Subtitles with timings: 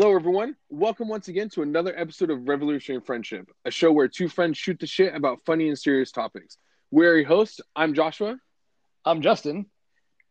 [0.00, 0.54] Hello, everyone.
[0.70, 4.78] Welcome once again to another episode of Revolutionary Friendship, a show where two friends shoot
[4.78, 6.56] the shit about funny and serious topics.
[6.92, 7.60] We're your hosts.
[7.74, 8.38] I'm Joshua.
[9.04, 9.66] I'm Justin.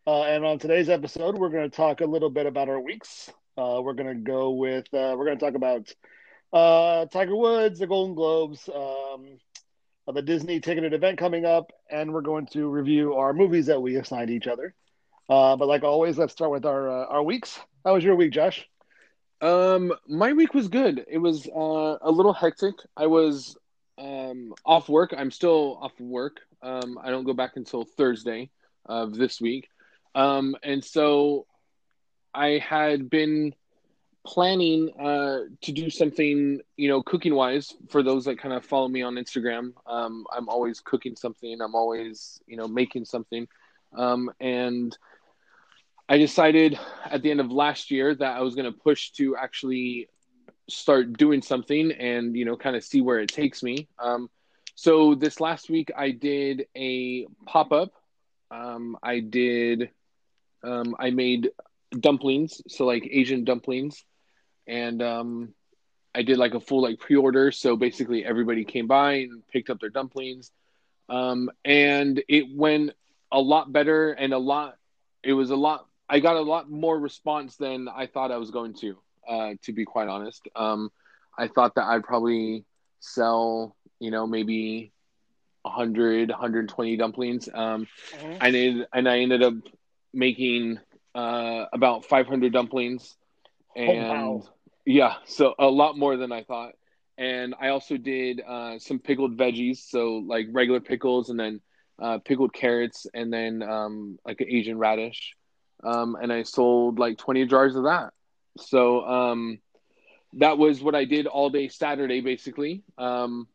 [0.08, 3.30] Uh, and on today's episode, we're going to talk a little bit about our weeks.
[3.58, 5.94] Uh, we're going to go with, uh, we're going to talk about
[6.54, 9.38] uh, Tiger Woods, the Golden Globes, um,
[10.08, 13.98] the Disney ticketed event coming up, and we're going to review our movies that we
[13.98, 14.74] assigned each other.
[15.28, 17.60] Uh, but like always, let's start with our uh, our weeks.
[17.84, 18.66] How was your week, Josh?
[19.42, 21.06] Um, my week was good.
[21.08, 22.76] It was uh, a little hectic.
[22.96, 23.56] I was
[23.98, 25.14] um, off work.
[25.16, 26.38] I'm still off work.
[26.62, 28.50] Um, I don't go back until Thursday
[28.86, 29.70] of this week.
[30.16, 31.46] Um, and so
[32.34, 33.54] I had been
[34.26, 38.88] planning uh, to do something, you know, cooking wise for those that kind of follow
[38.88, 39.74] me on Instagram.
[39.86, 41.62] Um, I'm always cooking something.
[41.62, 43.48] I'm always, you know, making something.
[43.96, 44.98] Um, and
[46.10, 49.36] I decided at the end of last year that I was going to push to
[49.36, 50.08] actually
[50.70, 53.88] start doing something and you know kind of see where it takes me.
[54.00, 54.30] Um,
[54.76, 57.92] so this last week I did a pop up.
[58.52, 59.90] Um, I did.
[60.64, 61.52] Um, I made
[61.98, 64.04] dumplings, so like Asian dumplings,
[64.66, 65.54] and um,
[66.16, 67.52] I did like a full like pre order.
[67.52, 70.52] So basically everybody came by and picked up their dumplings,
[71.10, 72.92] um, and it went
[73.32, 74.78] a lot better and a lot.
[75.24, 78.52] It was a lot I got a lot more response than I thought I was
[78.52, 78.98] going to.
[79.28, 80.90] Uh, to be quite honest, um,
[81.38, 82.64] I thought that I'd probably
[83.02, 84.94] sell, you know, maybe
[85.64, 87.50] 100, 120 dumplings.
[87.54, 88.38] Um, mm-hmm.
[88.40, 89.56] I did, and I ended up
[90.14, 90.80] making
[91.14, 93.16] uh, about 500 dumplings,
[93.76, 94.44] and oh, wow.
[94.86, 96.74] yeah, so a lot more than I thought.
[97.18, 101.62] And I also did uh, some pickled veggies, so like regular pickles, and then
[102.00, 105.36] uh, pickled carrots, and then um, like an Asian radish
[105.84, 108.14] um, and I sold like 20 jars of that.
[108.58, 109.60] So um,
[110.34, 112.84] that was what I did all day Saturday, basically.
[112.98, 113.48] Um,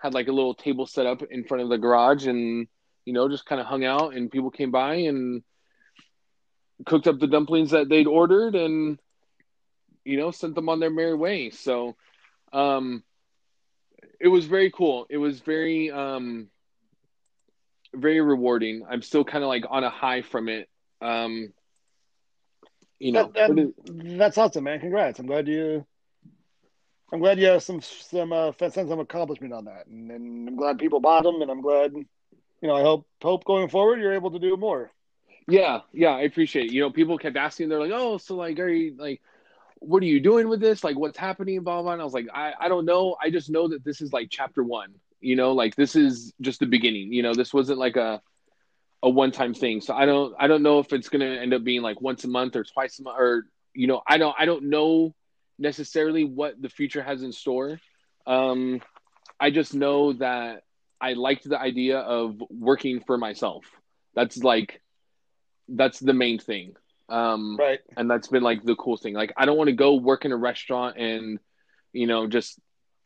[0.00, 2.66] had like a little table set up in front of the garage, and
[3.04, 5.42] you know, just kind of hung out, and people came by and
[6.86, 8.98] cooked up the dumplings that they'd ordered, and
[10.04, 11.50] you know, sent them on their merry way.
[11.50, 11.94] So
[12.52, 13.04] um,
[14.20, 15.06] it was very cool.
[15.08, 16.48] It was very um,
[17.94, 18.84] very rewarding.
[18.88, 20.68] I'm still kind of like on a high from it.
[21.00, 21.52] Um,
[23.02, 24.78] you know, that, that, that's awesome, man.
[24.78, 25.18] Congrats.
[25.18, 25.84] I'm glad you.
[27.12, 30.78] I'm glad you have some some uh, some accomplishment on that, and, and I'm glad
[30.78, 32.06] people bought them, and I'm glad, you
[32.62, 34.92] know, I hope hope going forward you're able to do more.
[35.48, 36.72] Yeah, yeah, I appreciate it.
[36.72, 39.20] You know, people kept asking, they're like, "Oh, so like, are you like,
[39.80, 40.84] what are you doing with this?
[40.84, 41.92] Like, what's happening?" Blah blah.
[41.92, 43.16] And I was like, I I don't know.
[43.20, 44.94] I just know that this is like chapter one.
[45.20, 47.12] You know, like this is just the beginning.
[47.12, 48.22] You know, this wasn't like a
[49.02, 49.80] a one time thing.
[49.80, 52.28] So I don't I don't know if it's gonna end up being like once a
[52.28, 55.14] month or twice a month or you know I don't I don't know
[55.58, 57.80] necessarily what the future has in store.
[58.26, 58.80] Um,
[59.40, 60.62] I just know that
[61.00, 63.64] I liked the idea of working for myself.
[64.14, 64.80] That's like
[65.68, 66.74] that's the main thing.
[67.08, 67.80] Um, right.
[67.96, 69.14] And that's been like the cool thing.
[69.14, 71.38] Like I don't want to go work in a restaurant and
[71.92, 72.58] you know just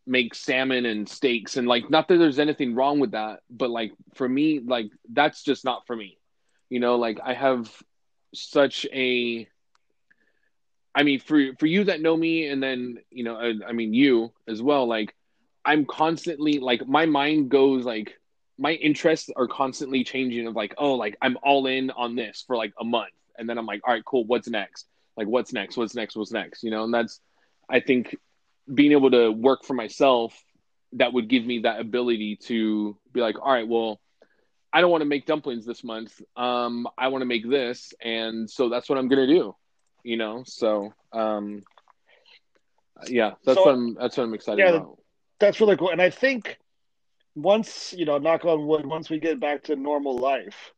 [0.06, 3.92] make salmon and steaks and like not that there's anything wrong with that but like
[4.14, 6.18] for me like that's just not for me.
[6.70, 7.70] You know like i have
[8.34, 9.48] such a
[10.94, 13.94] i mean for for you that know me and then you know i, I mean
[13.94, 15.14] you as well like
[15.64, 18.18] i'm constantly like my mind goes like
[18.58, 22.56] my interests are constantly changing of like oh like i'm all in on this for
[22.56, 24.86] like a month and then i'm like all right cool what's next?
[25.16, 25.76] Like what's next?
[25.76, 26.16] What's next?
[26.16, 26.62] What's next?
[26.62, 27.20] You know and that's
[27.70, 28.16] i think
[28.72, 30.34] being able to work for myself
[30.92, 34.00] that would give me that ability to be like all right well
[34.72, 36.20] i don't want to make dumplings this month.
[36.36, 37.92] Um i want to make this.
[38.02, 39.54] And so that's what i'm gonna do
[40.06, 40.44] you know?
[40.46, 41.62] So um
[43.08, 44.98] yeah that's so, what i'm that's what i'm excited yeah, about.
[45.38, 45.90] that's really cool.
[45.90, 46.58] And i think
[47.34, 50.72] once you know knock on wood once we get back to normal life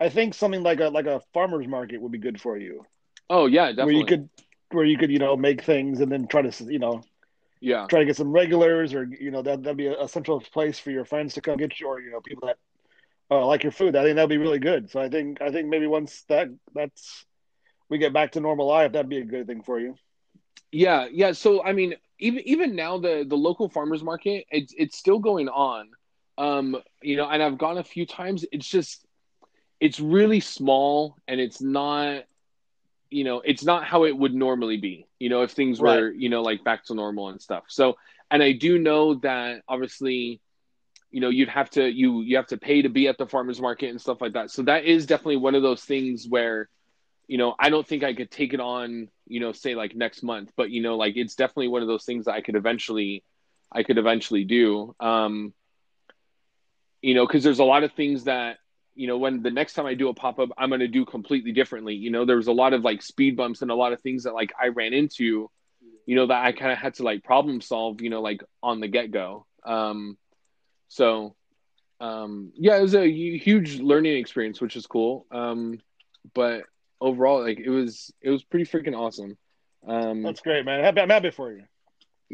[0.00, 2.86] i think something like a like a farmers market would be good for you.
[3.28, 4.28] Oh yeah definitely where you could
[4.74, 7.02] where you could you know make things and then try to you know
[7.60, 10.78] yeah try to get some regulars or you know that that'd be a, central place
[10.78, 12.58] for your friends to come get you or you know people that
[13.30, 13.96] uh, like your food.
[13.96, 14.90] I think that'd be really good.
[14.90, 17.24] So I think I think maybe once that that's
[17.88, 19.96] we get back to normal life, that'd be a good thing for you.
[20.72, 21.32] Yeah, yeah.
[21.32, 25.48] So I mean, even even now the the local farmers market it's it's still going
[25.48, 25.90] on.
[26.36, 28.44] Um, you know, and I've gone a few times.
[28.52, 29.06] It's just
[29.80, 32.24] it's really small and it's not
[33.10, 36.16] you know, it's not how it would normally be, you know, if things were, right.
[36.16, 37.64] you know, like back to normal and stuff.
[37.68, 37.96] So,
[38.30, 40.40] and I do know that obviously,
[41.10, 43.60] you know, you'd have to, you, you have to pay to be at the farmer's
[43.60, 44.50] market and stuff like that.
[44.50, 46.68] So that is definitely one of those things where,
[47.28, 50.22] you know, I don't think I could take it on, you know, say like next
[50.22, 53.22] month, but you know, like it's definitely one of those things that I could eventually,
[53.70, 54.94] I could eventually do.
[54.98, 55.54] Um,
[57.00, 58.58] you know, because there's a lot of things that
[58.94, 61.04] you know when the next time I do a pop up, I'm going to do
[61.04, 61.94] completely differently.
[61.94, 64.24] You know, there was a lot of like speed bumps and a lot of things
[64.24, 65.50] that like I ran into,
[66.06, 68.00] you know, that I kind of had to like problem solve.
[68.00, 69.46] You know, like on the get go.
[69.64, 70.16] Um,
[70.88, 71.34] so,
[72.00, 75.26] um, yeah, it was a huge learning experience, which is cool.
[75.30, 75.80] Um,
[76.34, 76.64] but
[77.00, 79.36] overall, like it was it was pretty freaking awesome.
[79.86, 80.98] Um, That's great, man.
[80.98, 81.64] I'm happy for you.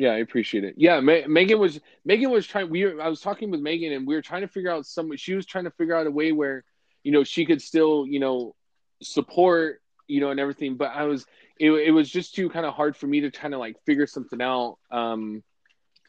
[0.01, 0.77] Yeah, I appreciate it.
[0.79, 2.71] Yeah, Ma- Megan was Megan was trying.
[2.71, 5.15] We were, I was talking with Megan, and we were trying to figure out some.
[5.17, 6.65] She was trying to figure out a way where,
[7.03, 8.55] you know, she could still, you know,
[9.03, 10.77] support, you know, and everything.
[10.77, 11.27] But I was,
[11.59, 14.07] it, it was just too kind of hard for me to kind of like figure
[14.07, 15.43] something out, um,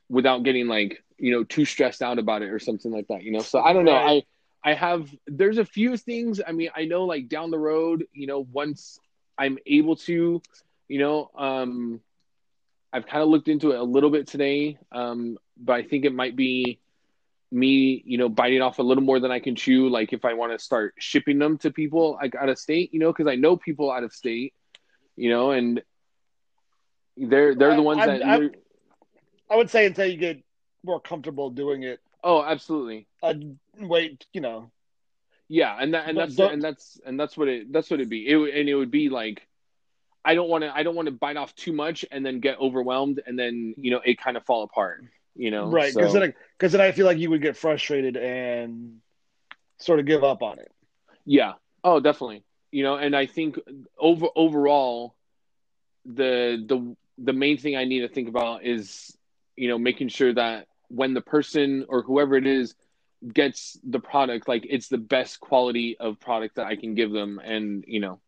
[0.08, 3.24] without getting like, you know, too stressed out about it or something like that.
[3.24, 3.92] You know, so I don't know.
[3.92, 4.24] Right.
[4.64, 5.14] I I have.
[5.28, 6.40] There's a few things.
[6.48, 9.02] I mean, I know like down the road, you know, once
[9.38, 10.42] I'm able to,
[10.88, 12.00] you know, um
[12.94, 16.14] I've kind of looked into it a little bit today, um, but I think it
[16.14, 16.80] might be
[17.52, 19.90] me, you know, biting off a little more than I can chew.
[19.90, 23.00] Like if I want to start shipping them to people like out of state, you
[23.00, 24.54] know, because I know people out of state,
[25.16, 25.82] you know, and
[27.18, 28.50] they're they're the ones I, that I,
[29.50, 30.42] I, would say until you get
[30.84, 32.00] more comfortable doing it.
[32.24, 33.08] Oh, absolutely.
[33.22, 33.34] Uh,
[33.78, 34.72] wait, you know.
[35.50, 38.28] Yeah, and that and that's and that's and that's what it that's what it'd be.
[38.28, 39.46] It and it would be like
[40.24, 42.60] I don't want to I don't want to bite off too much and then get
[42.60, 45.04] overwhelmed and then you know it kind of fall apart.
[45.36, 45.94] You know, right?
[45.94, 49.00] Because so, then because then I feel like you would get frustrated and
[49.78, 50.72] sort of give up on it.
[51.26, 51.54] Yeah.
[51.84, 52.44] Oh, definitely.
[52.72, 53.60] You know, and I think
[53.98, 55.16] over overall,
[56.06, 59.16] the the the main thing I need to think about is
[59.56, 62.76] you know making sure that when the person or whoever it is
[63.34, 67.40] gets the product like it's the best quality of product that I can give them
[67.44, 68.20] and you know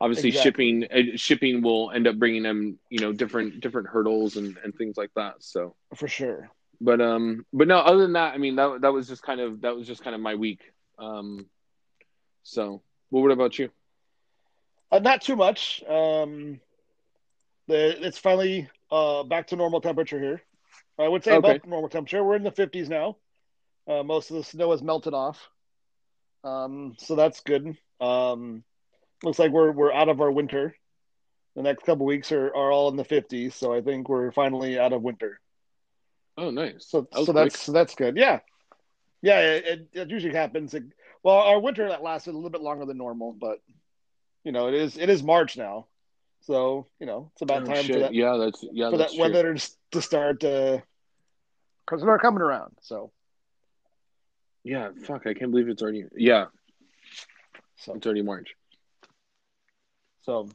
[0.00, 0.50] obviously exactly.
[0.50, 4.74] shipping uh, shipping will end up bringing them you know different different hurdles and, and
[4.74, 5.74] things like that so.
[5.94, 6.50] For sure.
[6.80, 9.62] But um but no other than that i mean that that was just kind of
[9.62, 10.60] that was just kind of my week
[10.98, 11.46] um
[12.42, 12.82] so.
[13.10, 13.70] Well, what about you?
[14.90, 15.82] Uh, not too much.
[15.88, 16.60] Um
[17.68, 20.42] the, it's finally uh back to normal temperature here.
[20.98, 21.56] I would say okay.
[21.56, 22.22] about normal temperature.
[22.22, 23.16] We're in the 50s now.
[23.88, 25.48] Uh, most of the snow has melted off.
[26.44, 27.76] Um so that's good.
[28.00, 28.62] Um
[29.22, 30.74] looks like we're we're out of our winter.
[31.54, 34.78] The next couple weeks are, are all in the 50s, so I think we're finally
[34.78, 35.40] out of winter.
[36.36, 36.86] Oh, nice.
[36.86, 38.16] So that so that's so that's good.
[38.16, 38.40] Yeah,
[39.22, 39.40] yeah.
[39.40, 40.74] It, it usually happens.
[40.74, 40.84] It,
[41.22, 43.60] well, our winter that lasted a little bit longer than normal, but
[44.44, 45.86] you know it is it is March now,
[46.42, 47.94] so you know it's about oh, time shit.
[47.94, 48.14] for that.
[48.14, 49.32] Yeah, that's yeah for that's that true.
[49.32, 49.56] weather
[49.92, 50.82] to start because
[51.90, 52.74] uh, they're coming around.
[52.82, 53.12] So
[54.62, 56.46] yeah, fuck, I can't believe it's already yeah.
[57.78, 58.54] So it's already March.
[60.26, 60.48] So,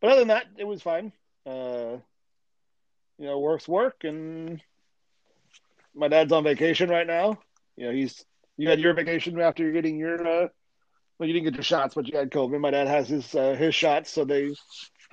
[0.00, 1.12] but other than that, it was fine.
[1.46, 1.98] Uh,
[3.18, 4.60] you know, work's work, and
[5.94, 7.38] my dad's on vacation right now.
[7.76, 8.24] You know, he's
[8.56, 10.48] you had your vacation after you're getting your uh,
[11.18, 12.60] well, you didn't get your shots, but you had COVID.
[12.60, 14.50] My dad has his uh, his shots, so they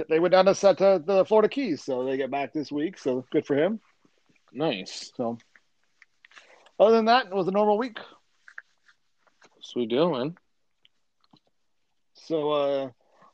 [0.09, 2.97] they went down to set to the Florida Keys, so they get back this week.
[2.97, 3.79] So good for him.
[4.51, 5.11] Nice.
[5.15, 5.37] So,
[6.79, 7.99] other than that, it was a normal week.
[9.61, 10.35] Sweet deal, man.
[12.15, 12.89] So, uh,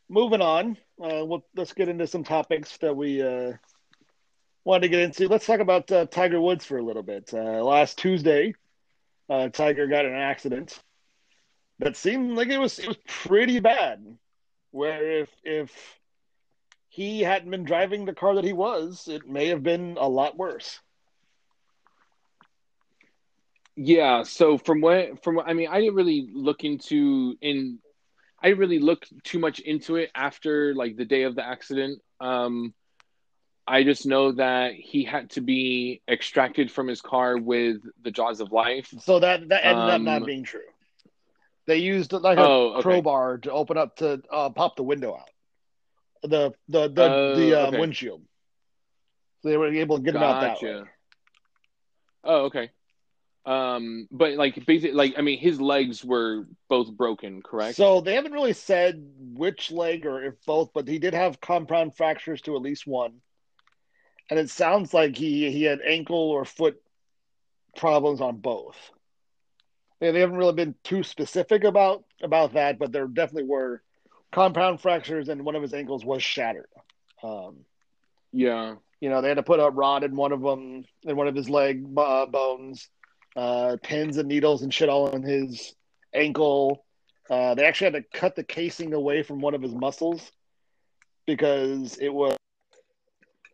[0.10, 1.25] moving on, uh,
[1.56, 3.54] let's get into some topics that we uh,
[4.63, 5.28] wanted to get into.
[5.28, 7.34] Let's talk about uh, Tiger Woods for a little bit.
[7.34, 8.56] Uh, last Tuesday,
[9.29, 10.79] uh, Tiger got an accident
[11.79, 14.18] that seemed like it was it was pretty bad.
[14.72, 16.00] Where if if
[16.89, 20.38] he hadn't been driving the car that he was, it may have been a lot
[20.38, 20.79] worse.
[23.75, 24.24] Yeah.
[24.24, 27.79] So from what from I mean, I didn't really look into in
[28.42, 32.01] I really looked too much into it after like the day of the accident.
[32.20, 32.74] Um,
[33.68, 38.39] I just know that he had to be extracted from his car with the jaws
[38.39, 38.94] of life.
[39.00, 40.62] So that that ended um, up not um, being true.
[41.65, 42.82] They used like a oh, okay.
[42.84, 45.30] crowbar to open up to uh, pop the window out,
[46.22, 47.80] the the the, uh, the uh, okay.
[47.80, 48.22] windshield.
[49.42, 50.25] So they were able to get gotcha.
[50.25, 50.89] him out that way.
[52.24, 52.70] Oh, okay.
[53.46, 57.75] Um, but like basically, like I mean, his legs were both broken, correct?
[57.75, 61.96] So they haven't really said which leg or if both, but he did have compound
[61.96, 63.22] fractures to at least one,
[64.32, 66.82] and it sounds like he he had ankle or foot
[67.75, 68.78] problems on both.
[70.00, 73.84] They, they haven't really been too specific about about that, but there definitely were
[74.32, 76.70] compound fractures, and one of his ankles was shattered.
[77.22, 77.58] Um,
[78.34, 81.28] yeah, you know, they had to put a rod in one of them, in one
[81.28, 82.90] of his leg uh, bones
[83.36, 85.75] uh, pins and needles and shit all in his
[86.13, 86.86] ankle.
[87.30, 90.32] Uh, they actually had to cut the casing away from one of his muscles
[91.25, 92.38] because it was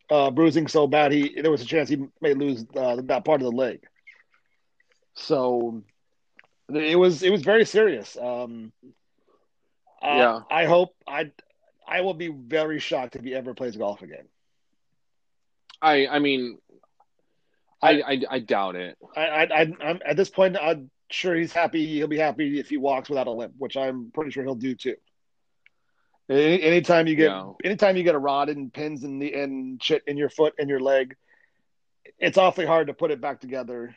[0.10, 3.42] uh, bruising so bad he there was a chance he may lose uh, that part
[3.42, 3.82] of the leg.
[5.16, 5.84] So
[6.74, 8.18] it was it was very serious.
[8.18, 8.72] Um,
[10.12, 10.42] Yeah.
[10.50, 11.32] I hope I
[11.88, 14.28] I will be very shocked if he ever plays golf again.
[15.82, 16.60] I I mean,
[17.82, 18.98] I I, I doubt it.
[19.16, 20.58] I, I, I I'm at this point.
[20.62, 21.86] I'm sure he's happy.
[21.86, 24.76] He'll be happy if he walks without a limp, which I'm pretty sure he'll do
[24.76, 24.96] too.
[26.30, 27.52] Any, anytime you get, Yeah.
[27.64, 30.70] anytime you get a rod and pins in the and shit in your foot and
[30.70, 31.16] your leg,
[32.20, 33.96] it's awfully hard to put it back together,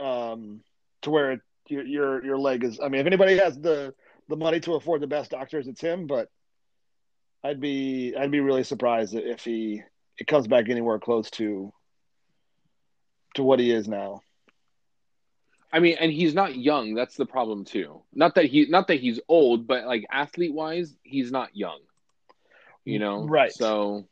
[0.00, 0.60] um,
[1.02, 2.80] to where it, your your your leg is.
[2.82, 3.94] I mean, if anybody has the
[4.28, 6.06] the money to afford the best doctors, it's him.
[6.06, 6.28] But
[7.44, 9.82] I'd be I'd be really surprised if he
[10.18, 11.72] it comes back anywhere close to
[13.38, 14.20] to what he is now.
[15.72, 16.94] I mean, and he's not young.
[16.94, 18.02] That's the problem too.
[18.12, 21.78] Not that he, not that he's old, but like athlete wise, he's not young.
[22.84, 23.52] You know, Right.
[23.52, 24.06] So,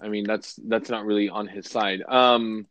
[0.00, 2.02] I mean, that's that's not really on his side.
[2.06, 2.66] Um,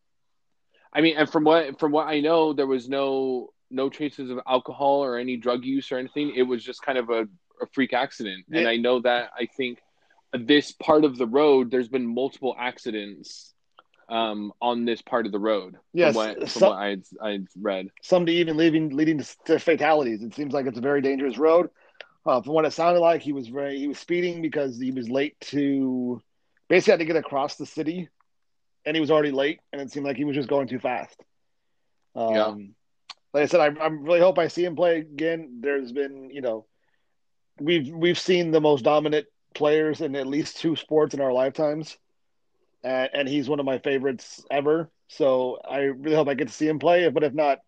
[0.94, 4.40] I mean, and from what from what I know, there was no no traces of
[4.48, 6.34] alcohol or any drug use or anything.
[6.36, 7.24] It was just kind of a,
[7.62, 8.46] a freak accident.
[8.50, 8.68] And.
[8.68, 9.80] I know that I think
[10.34, 13.55] this part of the road, there's been multiple accidents
[14.10, 15.76] um, on this part of the road.
[15.94, 17.90] Yes, from what, from some- what I'd I'd read.
[18.02, 20.22] some to even leading leading to, to fatalities.
[20.24, 21.70] It seems like it's a very dangerous road.
[22.26, 25.10] Uh, from what it sounded like, he was very he was speeding because he was
[25.10, 26.22] late to
[26.70, 28.10] basically had to get across the city,
[28.86, 31.22] and he was already late, and it seemed like he was just going too fast.
[32.16, 32.56] Um, Yeah.
[33.34, 35.60] Like I said, I, I really hope I see him play again.
[35.60, 36.66] There's been, you know,
[37.60, 41.98] we've we've seen the most dominant players in at least two sports in our lifetimes,
[42.86, 44.89] and, and he's one of my favorites ever.
[45.08, 47.10] So I really hope I get to see him play.
[47.10, 47.60] But if not,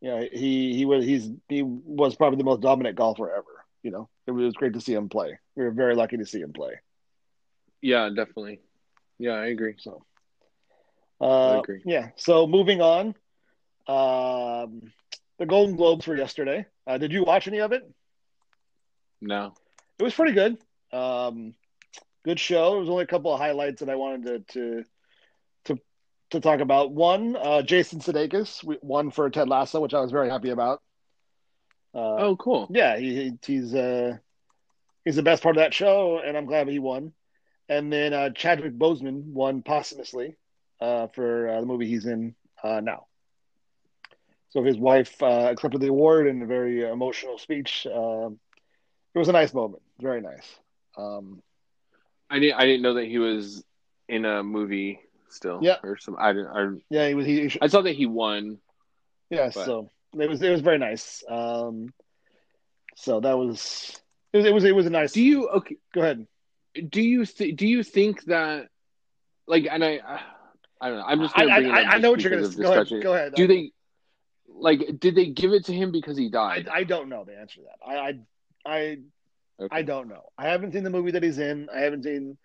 [0.00, 3.64] you know, he he was he's he was probably the most dominant golfer ever.
[3.82, 5.38] You know, it was great to see him play.
[5.56, 6.80] We were very lucky to see him play.
[7.82, 8.60] Yeah, definitely.
[9.18, 9.74] Yeah, I agree.
[9.78, 10.04] So,
[11.20, 11.82] uh, agree.
[11.84, 12.10] yeah.
[12.16, 13.08] So moving on,
[13.86, 14.92] um,
[15.38, 16.66] the Golden Globes for yesterday.
[16.86, 17.82] Uh, did you watch any of it?
[19.20, 19.54] No.
[19.98, 20.58] It was pretty good.
[20.92, 21.54] Um,
[22.24, 22.70] good show.
[22.70, 24.84] There was only a couple of highlights that I wanted to to
[25.66, 25.78] to,
[26.30, 26.92] to talk about.
[26.92, 30.80] One, uh, Jason Sudeikis won for Ted Lasso, which I was very happy about.
[31.94, 32.68] Uh, Oh, cool.
[32.70, 34.16] yeah, he, he he's uh
[35.04, 37.12] he's the best part of that show, and I'm glad he won.
[37.68, 40.36] And then uh, Chadwick Boseman won posthumously
[40.80, 43.06] uh, for uh, the movie he's in uh, now.
[44.50, 47.86] So his wife uh, accepted the award in a very emotional speech.
[47.86, 48.38] Um
[49.14, 50.58] it was a nice moment, very nice.
[50.98, 51.40] Um,
[52.30, 52.58] I didn't.
[52.58, 53.64] I didn't know that he was
[54.08, 55.60] in a movie still.
[55.62, 55.76] Yeah.
[55.82, 56.16] Or some.
[56.18, 56.48] I didn't.
[56.48, 57.26] I, yeah, he was.
[57.26, 58.58] He, I saw that he won.
[59.30, 61.22] yeah, but- so it was it was very nice.
[61.28, 61.92] Um,
[62.96, 64.00] so that was
[64.32, 65.12] it was it was it was a nice.
[65.12, 65.76] Do you okay?
[65.92, 66.26] go ahead?
[66.88, 68.68] Do you th- do you think that
[69.46, 70.00] like and I
[70.80, 71.04] I don't know.
[71.06, 72.54] I'm just I, I, I, I know what you're gonna.
[72.54, 73.02] Go ahead.
[73.02, 73.34] Go ahead.
[73.34, 73.72] Do they
[74.48, 74.98] like?
[74.98, 76.68] Did they give it to him because he I, died?
[76.68, 77.88] I don't know the answer to that.
[77.88, 78.12] I I
[78.66, 78.98] I,
[79.60, 79.76] Okay.
[79.76, 80.30] I don't know.
[80.36, 81.68] I haven't seen the movie that he's in.
[81.74, 82.36] I haven't seen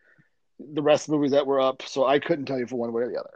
[0.60, 2.92] the rest of the movies that were up, so I couldn't tell you for one
[2.94, 3.30] way or the other.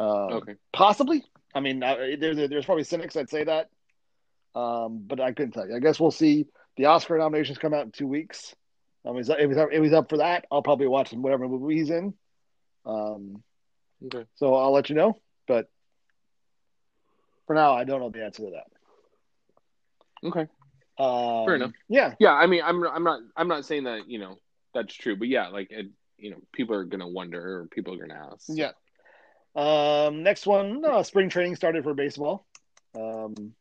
[0.00, 0.54] Um, Okay.
[0.72, 1.24] Possibly.
[1.54, 3.68] I mean, I, there's there's probably cynics that say that,
[4.54, 5.76] um, but I couldn't tell you.
[5.76, 6.46] I guess we'll see.
[6.76, 8.54] The Oscar nominations come out in two weeks.
[9.04, 11.90] Um, if he's up, if he's up for that, I'll probably watch whatever movie he's
[11.90, 12.14] in.
[12.86, 13.42] Um,
[14.02, 14.24] Okay.
[14.36, 15.14] so I'll let you know.
[15.46, 15.68] But
[17.46, 18.66] for now, I don't know the answer to that.
[20.28, 20.46] Okay.
[21.00, 21.72] Um, Fair enough.
[21.88, 22.34] Yeah, Yeah.
[22.34, 24.36] I mean, I'm I'm not I'm not saying that you know
[24.74, 25.86] that's true, but yeah, like it,
[26.18, 28.44] you know, people are gonna wonder or people are gonna ask.
[28.48, 28.72] yeah.
[29.56, 32.46] Um, next one, uh, spring training started for baseball.
[32.94, 33.54] Um,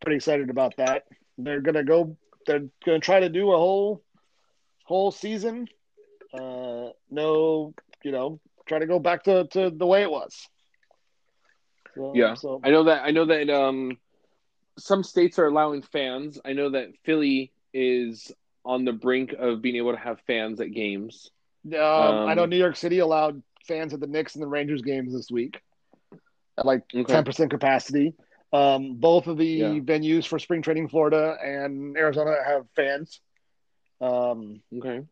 [0.00, 1.04] pretty excited about that.
[1.38, 2.16] They're gonna go.
[2.46, 4.02] They're gonna try to do a whole
[4.84, 5.68] whole season.
[6.32, 10.48] Uh, no, you know, try to go back to, to the way it was.
[11.94, 12.34] So, Yeah.
[12.34, 13.98] So I know that I know that um
[14.78, 16.38] some states are allowing fans.
[16.44, 18.30] I know that Philly is
[18.64, 21.30] on the brink of being able to have fans at games.
[21.66, 24.82] Um, I know Um, New York City allowed fans at the Knicks and the Rangers
[24.82, 25.60] games this week
[26.58, 27.12] at like Okay.
[27.12, 28.14] ten percent capacity.
[28.52, 29.80] Um, both of the Yeah.
[29.80, 33.20] venues for spring training, Florida and Arizona, have fans.
[34.00, 35.04] Um, Okay.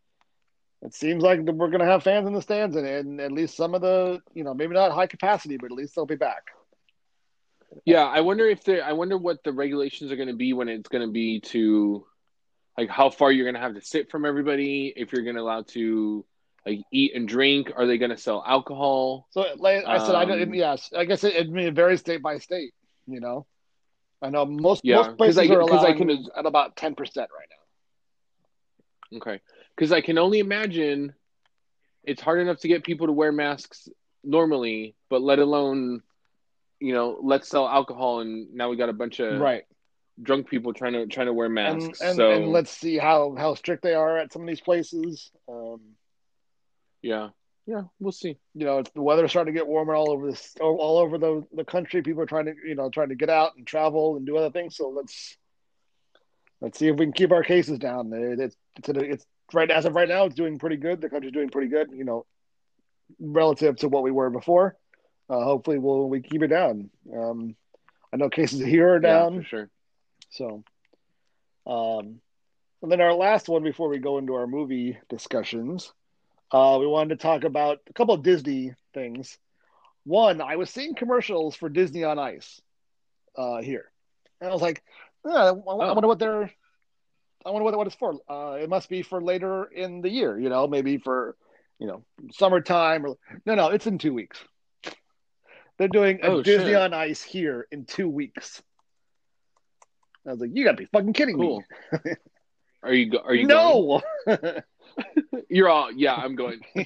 [0.82, 3.56] it seems like we're going to have fans in the stands, and, and at least
[3.56, 6.53] some of the, you know, maybe not high capacity, but at least they'll be back.
[7.84, 10.68] Yeah, I wonder if they I wonder what the regulations are going to be when
[10.68, 12.06] it's going to be to
[12.78, 15.42] like how far you're going to have to sit from everybody, if you're going to
[15.42, 16.24] allow to
[16.66, 19.26] like eat and drink, are they going to sell alcohol?
[19.30, 20.42] So, like I said, I don't.
[20.42, 22.72] Um, Yes, I guess it, it, varies state by state.
[23.06, 23.46] You know,
[24.22, 27.28] I know most Yeah, most places I- are 'cause I can- at about ten percent
[27.36, 29.18] right now.
[29.18, 29.40] Okay.
[29.76, 31.14] Because I can only imagine
[32.02, 33.88] it's hard enough to get people to wear masks
[34.22, 36.02] normally, but let alone,
[36.84, 39.62] you know, let's sell alcohol and now we got a bunch of right.
[40.20, 42.02] drunk people trying to trying to wear masks.
[42.02, 45.30] and, so and let's see how how strict they are at some of these places.
[45.48, 45.80] Um,
[47.00, 47.30] yeah,
[47.66, 48.36] yeah, we'll see.
[48.54, 51.16] you know, it's, the weather's starting to get warmer all over this, all all over
[51.16, 52.02] the the country.
[52.02, 54.50] People are trying to, you know, trying to get out and travel and do other
[54.50, 54.76] things.
[54.76, 55.38] So let's
[56.60, 58.12] let's see if we can keep our cases down.
[58.12, 61.00] It, it's it's, it's right as of right now, it's doing pretty good.
[61.00, 61.88] The country's doing pretty good.
[61.94, 62.26] You know,
[63.18, 64.76] relative to what we were before.
[65.28, 66.90] Uh, hopefully, we'll we keep it down.
[67.14, 67.56] Um,
[68.12, 69.38] I know cases here are Yeah, down.
[69.38, 69.70] for sure.
[70.30, 70.64] So,
[71.66, 72.20] um,
[72.82, 75.92] and then our last one before we go into our movie discussions,
[76.52, 79.38] uh, we wanted to talk about a couple of Disney things.
[80.04, 82.60] One, I was seeing commercials for Disney on Ice
[83.36, 83.90] uh, here,
[84.40, 84.82] and I was like,
[85.26, 86.50] "Ah, I, I wonder what they're,
[87.46, 88.14] I wonder what what it's for.
[88.28, 91.36] Uh, it must be for later in the year, you know, maybe for,
[91.78, 93.16] you know, summertime or
[93.46, 94.38] no, no, it's in two weeks.
[95.78, 96.76] They're doing a Oh, Disney shit.
[96.76, 98.62] on Ice here in two weeks.
[100.26, 101.62] I was like, you gotta be fucking kidding Cool.
[102.04, 102.12] me.
[102.82, 104.02] Are you go- are you going?
[104.26, 104.62] no.
[105.48, 106.60] You're all yeah, I'm going.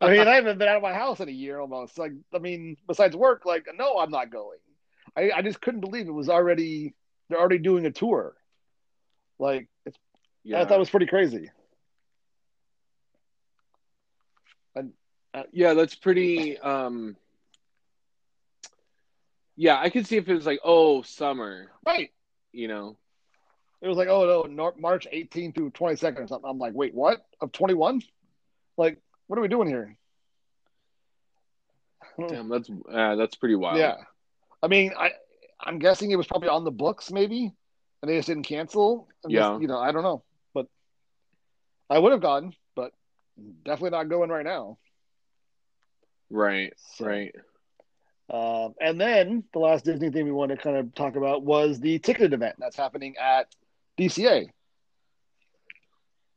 [0.00, 1.96] I mean, I haven't been out of my house in a year almost.
[1.98, 4.58] Like, I mean, besides work, like, no, I'm not going.
[5.16, 6.94] I, I just couldn't believe it was already,
[7.28, 8.34] they're already doing a tour.
[9.38, 9.96] Like, it's,
[10.42, 10.60] Yeah.
[10.60, 11.50] I thought it was pretty crazy.
[14.74, 14.92] And
[15.52, 17.16] Yeah, that's pretty um
[19.56, 22.10] Yeah, I could see if it was like, oh, summer, Right.
[22.52, 22.96] you know.
[23.80, 26.48] It was like, oh, no, March 18th through 22nd or something.
[26.48, 27.26] I'm like, wait, what?
[27.40, 28.02] Of 21?
[28.76, 29.96] Like, what are we doing here?
[32.28, 33.78] Damn, that's uh, that's pretty wild.
[33.78, 33.96] Yeah.
[34.62, 35.10] I mean, I,
[35.60, 37.52] I'm guessing it was probably on the books, maybe,
[38.02, 39.08] and they just didn't cancel.
[39.24, 39.50] And Yeah.
[39.50, 40.22] just, you know, I don't know.
[40.54, 40.66] But
[41.90, 42.92] I would have gone, but
[43.64, 44.78] definitely not going right now.
[46.30, 47.34] Right, So, right.
[48.30, 51.80] Um, and then the last Disney thing we want to kind of talk about was
[51.80, 53.54] the ticketed event that's happening at
[53.96, 54.50] DCA.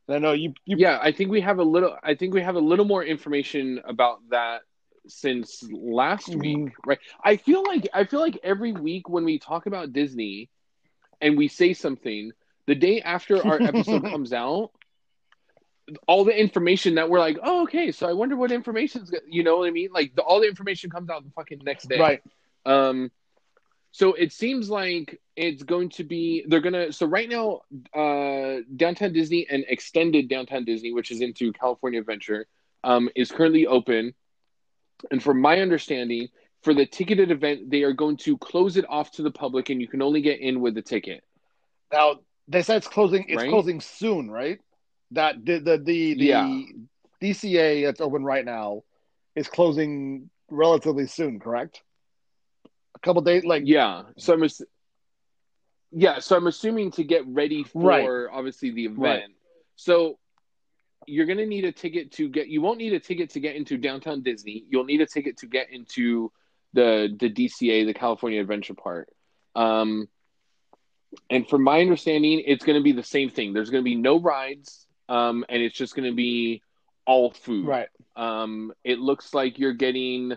[0.08, 2.42] And I know you, you Yeah, I think we have a little I think we
[2.42, 4.62] have a little more information about that
[5.06, 6.36] since last Mhm.
[6.36, 6.98] week, right?
[7.24, 10.50] I feel like I feel like every week when we talk about Disney
[11.20, 12.32] and we say something,
[12.66, 14.70] the day after our episode comes out,
[16.08, 19.44] all the information that we're like, oh, okay, so I wonder what information's, go-" you
[19.44, 19.90] know what I mean?
[19.92, 22.22] Like the, all the information comes out the fucking next day, right,
[22.64, 23.10] Um,
[23.92, 26.92] so it seems like it's going to be they're gonna.
[26.92, 27.60] So right now,
[27.94, 32.46] uh, Downtown Disney and extended Downtown Disney, which is into California Adventure,
[32.84, 34.12] um, is currently open.
[35.10, 36.28] And from my understanding,
[36.62, 39.80] for the ticketed event, they are going to close it off to the public, and
[39.80, 41.22] you can only get in with a ticket.
[41.92, 43.24] now they said it's closing.
[43.28, 43.48] It's Right?
[43.50, 44.60] closing soon, right?
[45.12, 46.62] That the the the, the Yeah.
[47.22, 48.82] DCA that's open right now
[49.34, 51.82] is closing relatively soon, correct?
[52.94, 54.04] A couple days, like Yeah.
[54.16, 54.42] So I'm.
[54.42, 54.62] ass-
[55.92, 56.18] Yeah.
[56.18, 58.28] So I'm assuming to get ready for Right.
[58.32, 58.98] obviously the event.
[59.00, 59.22] Right.
[59.76, 60.18] So
[61.06, 62.48] you're going to need a ticket to get.
[62.48, 64.64] You won't need a ticket to get into downtown Disney.
[64.68, 66.32] You'll need a ticket to get into
[66.72, 69.08] the the DCA, the California Adventure Park.
[69.54, 70.08] Um,
[71.30, 73.52] and from my understanding, it's going to be the same thing.
[73.52, 76.62] There's going to be no rides, um, and it's just going to be
[77.06, 77.66] all food.
[77.66, 80.36] right, Um, it looks like you're getting,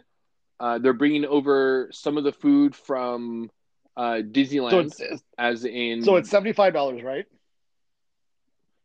[0.60, 3.50] uh, they're bringing over some of the food from
[3.98, 6.04] uh, Disneyland, so as in.
[6.04, 7.26] so it's seventy five dollars, right?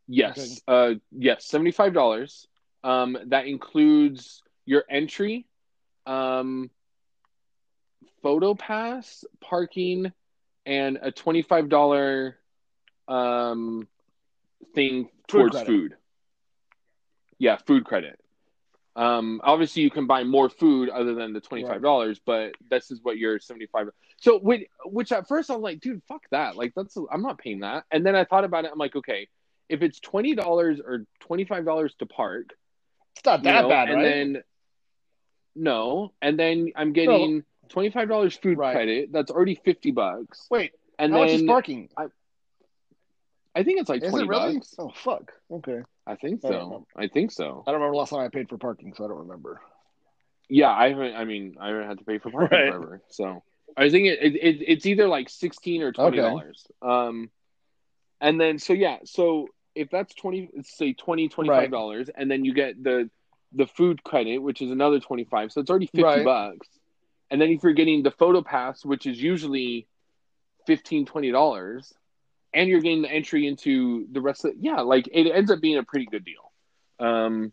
[0.09, 2.47] yes, uh, yes, seventy five dollars.
[2.83, 5.47] Um, that includes your entry,
[6.07, 6.71] um,
[8.23, 10.13] photo pass, parking,
[10.67, 12.37] and a twenty five dollar
[13.09, 13.87] um
[14.75, 15.67] thing towards credit.
[15.67, 15.95] food.
[17.39, 18.19] Yeah, food credit.
[18.97, 22.91] Um, obviously, you can buy more food other than the twenty five dollars, but this
[22.91, 23.89] is what your seventy five.
[24.21, 26.57] So, which, which at first I'm like, dude, fuck that.
[26.57, 27.85] Like, that's I'm not paying that.
[27.91, 28.71] And then I thought about it.
[28.73, 29.29] I'm like, okay,
[29.69, 32.55] if it's twenty dollars or twenty five dollars to park,
[33.17, 34.03] It's not that know, bad, and right?
[34.05, 34.43] then
[35.57, 38.75] no, and then I'm getting twenty five dollars food Right.
[38.75, 39.11] credit.
[39.13, 40.47] That's already fifty bucks.
[40.51, 41.89] Wait, And how much is then parking?
[41.97, 42.07] I
[43.63, 44.55] think it's like Is twenty it really?
[44.55, 44.75] bucks.
[44.79, 45.33] Oh fuck.
[45.51, 45.83] Okay.
[46.07, 46.87] I think I so.
[46.97, 47.63] I think so.
[47.67, 49.61] I don't remember last time I paid for parking, so I don't remember.
[50.49, 51.15] Yeah, I haven't.
[51.15, 52.69] I mean, I haven't had to pay for parking Right.
[52.73, 53.03] forever.
[53.11, 53.43] So
[53.77, 56.67] I think it, it, it it's either like sixteen or twenty dollars.
[56.83, 57.31] Um,
[58.21, 62.45] and then so yeah, so if that's twenty, say twenty twenty five dollars, and then
[62.45, 63.09] you get the
[63.53, 65.53] the food credit, which is another twenty five.
[65.53, 66.25] So it's already fifty Right.
[66.25, 66.69] bucks.
[67.31, 69.87] And then if you're getting the photo pass, which is usually
[70.67, 71.93] 15 20 dollars,
[72.55, 75.79] and you're getting the entry into the rest of yeah, like it ends up being
[75.79, 76.53] a pretty good deal.
[77.01, 77.53] Um,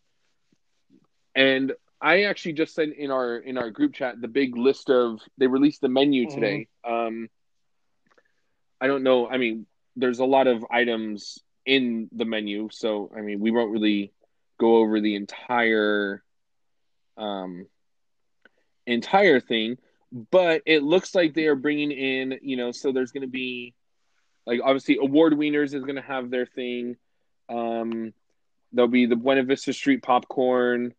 [1.35, 5.21] and I actually just sent in our in our group chat the big list of
[5.37, 6.27] they released the menu Mhm.
[6.27, 6.67] today.
[6.87, 7.29] Um,
[8.81, 9.27] I don't know.
[9.27, 13.71] I mean, there's a lot of items in the menu, so I mean, we won't
[13.71, 14.13] really
[14.59, 16.23] go over the entire
[17.17, 17.67] um
[18.85, 19.77] entire thing,
[20.31, 23.73] but it looks like they are bringing in, you know, so there's going to be
[24.45, 26.97] like obviously award winners is going to have their thing.
[27.49, 28.13] Um,
[28.71, 30.93] there'll be the Buena Vista Street popcorn,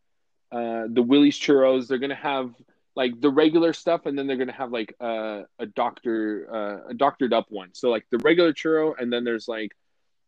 [0.51, 1.89] uh, the Willie's churros.
[1.89, 2.55] They're going to have
[2.95, 6.91] like the regular stuff, and then they're going to have like uh, a doctor uh,
[6.91, 7.71] a doctored up one.
[7.73, 9.73] So like the regular churro, and then there's like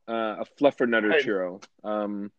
[0.09, 1.25] uh, a fluffernutter Right.
[1.25, 1.63] churro.
[1.83, 2.33] Um,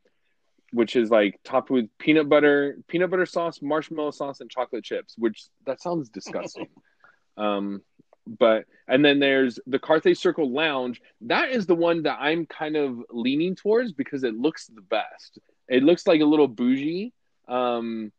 [0.71, 5.15] which is like topped with peanut butter, peanut butter sauce, marshmallow sauce, and chocolate chips.
[5.17, 6.67] Which that sounds disgusting.
[7.37, 7.81] um,
[8.27, 11.01] but and then there's the Carthay Circle Lounge.
[11.21, 15.39] That is the one that I'm kind of leaning towards because it looks the best.
[15.67, 17.13] It looks like a little bougie,
[17.47, 18.11] um,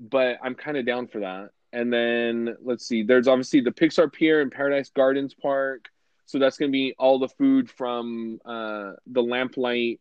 [0.00, 1.50] but I'm kind of down for that.
[1.72, 3.02] And then let's see.
[3.02, 5.88] There's obviously the Pixar Pier and Paradise Gardens Park.
[6.26, 9.98] So that's going to be all the food from uh, the Lamplight,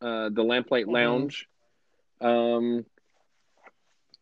[0.00, 0.92] uh, the Lamplight Mhm.
[0.92, 1.48] Lounge.
[2.20, 2.86] Um,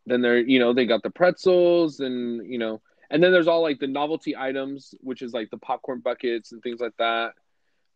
[0.05, 3.61] then they're, you know, they got the pretzels and, you know, and then there's all
[3.61, 7.33] like the novelty items, which is like the popcorn buckets and things like that.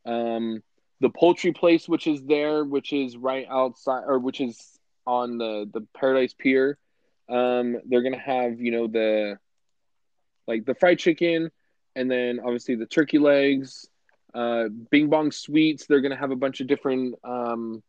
[0.06, 0.63] Um,
[1.00, 5.69] the poultry place, which is there, which is right outside, or which is on the
[5.71, 6.78] the Paradise Pier.
[7.28, 9.39] Um, they're gonna have, you know, the
[10.47, 11.52] like the fried chicken,
[11.95, 13.88] and then obviously the turkey legs.
[14.34, 15.88] Uh, Bing Bong Sweets.
[15.88, 17.84] They're gonna have a bunch of different um,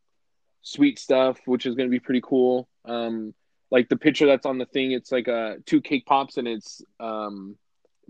[0.62, 2.68] sweet stuff, which is gonna be pretty cool.
[2.84, 3.34] Um,
[3.72, 6.82] like the picture that's on the thing, it's like uh, two cake pops, and it's
[7.00, 7.56] um,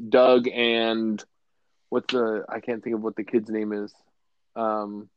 [0.08, 1.24] Dug and
[1.88, 3.94] what's the I can't think of what the kid's name is
[4.56, 5.08] um,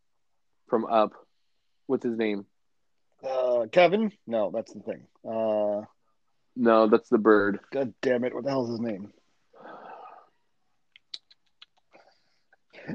[0.70, 1.14] from Up.
[1.88, 2.46] What's his name?
[3.28, 4.12] Uh, Kevin?
[4.28, 5.08] No, that's the thing.
[5.28, 5.86] Uh,
[6.56, 7.60] No, that's the bird.
[7.74, 8.34] God damn it!
[8.36, 9.12] What the hell's his name?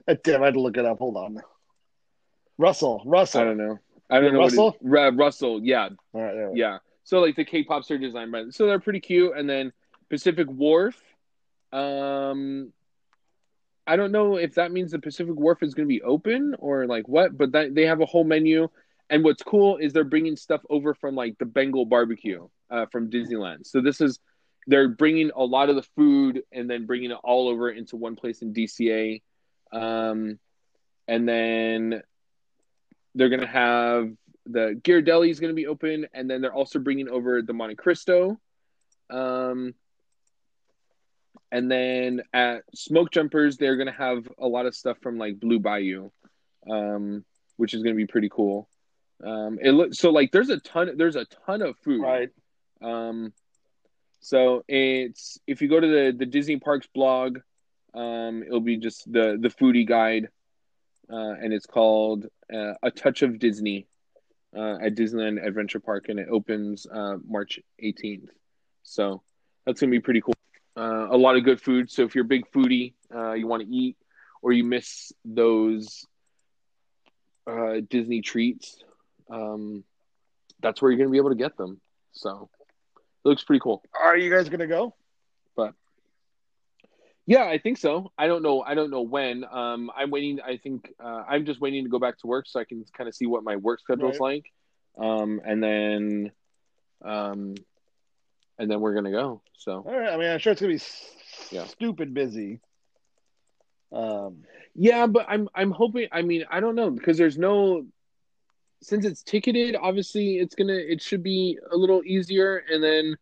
[0.07, 0.99] Uh, Damn, I had to look it up.
[0.99, 1.39] Hold on.
[2.59, 3.03] Russell.
[3.05, 3.41] Russell.
[3.41, 3.79] I don't know.
[4.09, 4.39] I don't know.
[4.41, 4.77] Russell?
[4.83, 5.61] Ra- Russell.
[5.65, 6.61] Yeah, All right, there we go.
[6.61, 6.79] yeah.
[7.11, 9.37] So like the cake pops are designed by so they're pretty cute.
[9.37, 9.73] And then
[10.11, 10.95] Pacific Wharf.
[11.73, 12.73] Um,
[13.85, 16.87] I don't know if that means the Pacific Wharf is going to be open or
[16.87, 18.69] like what, but that they have a whole menu.
[19.09, 23.11] And what's cool is they're bringing stuff over from like the Bengal barbecue uh, from
[23.11, 23.67] Disneyland.
[23.67, 24.21] So this is
[24.69, 28.15] they're bringing a lot of the food and then bringing it all over into one
[28.15, 29.21] place in DCA.
[29.73, 30.39] Um,
[31.09, 32.03] and then
[33.17, 34.13] they're going to have
[34.53, 37.77] the Ghirardelli is going to be open, and then they're also bringing over the Monte
[37.77, 38.41] Cristo.
[39.09, 39.75] Um,
[41.53, 45.41] and then at Smoke Jumpers, they're going to have a lot of stuff from like
[45.41, 46.11] Blue Bayou,
[46.71, 47.25] um,
[47.57, 48.69] which is going to be pretty cool.
[49.25, 50.97] Um, it looks so like there's a ton.
[50.97, 52.03] There's a ton of food.
[52.03, 52.31] Right.
[52.81, 53.33] Um,
[54.21, 57.41] so it's if you go to the the Disney Parks blog,
[57.95, 60.29] um, it'll be just the the foodie guide,
[61.13, 63.87] uh, and it's called uh, A Touch of Disney
[64.57, 68.29] uh, at Disneyland Adventure Park, and it opens uh, March 18th.
[68.83, 69.23] So
[69.65, 70.35] that's gonna be pretty cool.
[70.77, 71.91] Uh, a lot of good food.
[71.91, 73.97] So if you're a big foodie, uh, you want to eat,
[74.43, 76.07] or you miss those
[77.47, 78.83] uh, Disney treats,
[79.31, 79.85] um,
[80.61, 81.81] that's where you're gonna be able to get them.
[82.13, 82.49] So
[82.97, 83.83] it looks pretty cool.
[84.03, 84.95] Are you guys gonna go?
[87.31, 88.11] Yeah, I think so.
[88.19, 88.61] I don't know.
[88.61, 89.45] I don't know when.
[89.49, 90.41] Um, I'm waiting.
[90.45, 93.07] I think uh, I'm just waiting to go back to work so I can kind
[93.07, 94.53] of see what my work schedule schedule's like,
[94.99, 96.33] um, and then,
[97.05, 97.55] um,
[98.59, 99.43] and then we're gonna go.
[99.57, 100.09] So All right.
[100.13, 101.67] I mean, I'm sure it's gonna be s- Yeah.
[101.67, 102.59] stupid busy.
[103.93, 104.43] Um,
[104.75, 106.09] yeah, but I'm I'm hoping.
[106.11, 107.87] I mean, I don't know because there's no
[108.83, 109.77] since it's ticketed.
[109.81, 113.17] Obviously, it's gonna it should be a little easier, and then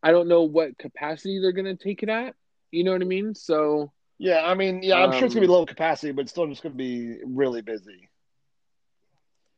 [0.00, 2.36] I don't know what capacity they're gonna take it at.
[2.70, 3.34] You know what I mean?
[3.34, 4.42] So yeah.
[4.44, 4.96] I mean, yeah.
[4.96, 7.62] I'm sure it's gonna be Um, low capacity, but it's still just gonna be really
[7.62, 8.08] busy.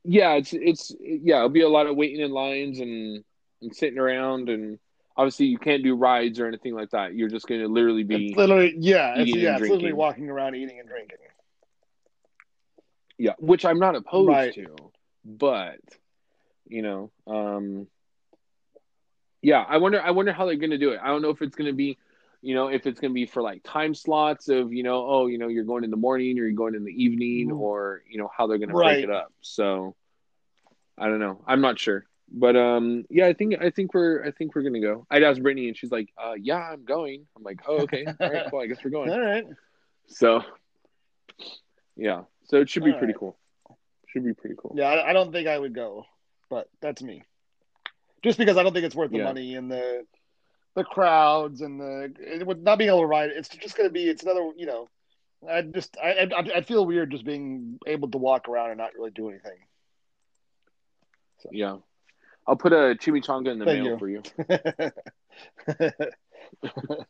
[0.05, 3.25] yeah, it's it's yeah, it'll be a lot of waiting in lines and
[3.63, 4.79] and sitting around and
[5.17, 7.15] obviously you can't do rides or anything like that.
[7.15, 9.15] You're just going to literally be It's literally, yeah.
[9.19, 9.53] It's, yeah.
[9.59, 11.19] It's literally walking around eating and drinking.
[13.19, 14.55] yeah, which I'm not opposed Right.
[14.55, 14.77] to,
[15.25, 15.81] but
[16.67, 17.87] you know, um
[19.43, 21.01] yeah, I wonder I wonder how they're going to do it.
[21.03, 21.99] I don't know if it's going to be
[22.43, 25.27] you know, if it's going to be for like time slots of, you know, oh,
[25.27, 27.59] you know, you're going in the morning or you're going in the evening Mhm.
[27.61, 29.33] or, you know, how they're going to break it up.
[29.43, 29.95] So
[30.97, 31.43] I don't know.
[31.47, 32.05] I'm not sure.
[32.33, 35.07] But um yeah, I think I think we're I think we're going to go.
[35.11, 38.07] I'd ask Brittany and she's like, "Uh yeah, I'm going." I'm like, "Oh, okay.
[38.21, 38.61] All right, cool.
[38.61, 39.45] I guess we're going." All right.
[40.07, 40.43] So
[41.97, 43.19] Yeah, so it should be All pretty right.
[43.19, 43.39] cool.
[44.09, 44.75] Should be pretty cool.
[44.77, 46.05] Yeah, I, I don't think I would go,
[46.49, 47.23] but that's me.
[48.23, 49.25] Just because I don't think it's worth the Yeah.
[49.25, 50.05] money and the
[50.75, 53.31] the crowds and the it, with not being able to ride.
[53.31, 54.05] It's just going to be.
[54.09, 54.51] It's another.
[54.57, 54.89] You know,
[55.49, 58.95] I just I I I feel weird just being able to walk around and not
[58.95, 59.59] really do anything.
[61.51, 61.79] Yeah,
[62.47, 63.99] I'll put a chimichanga in the Thank mail you.
[63.99, 64.23] for you.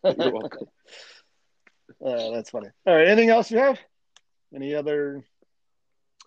[0.22, 0.68] You're welcome.
[2.04, 2.68] Uh, that's funny.
[2.86, 3.08] All right.
[3.08, 3.78] Anything else you have?
[4.54, 5.24] Any other?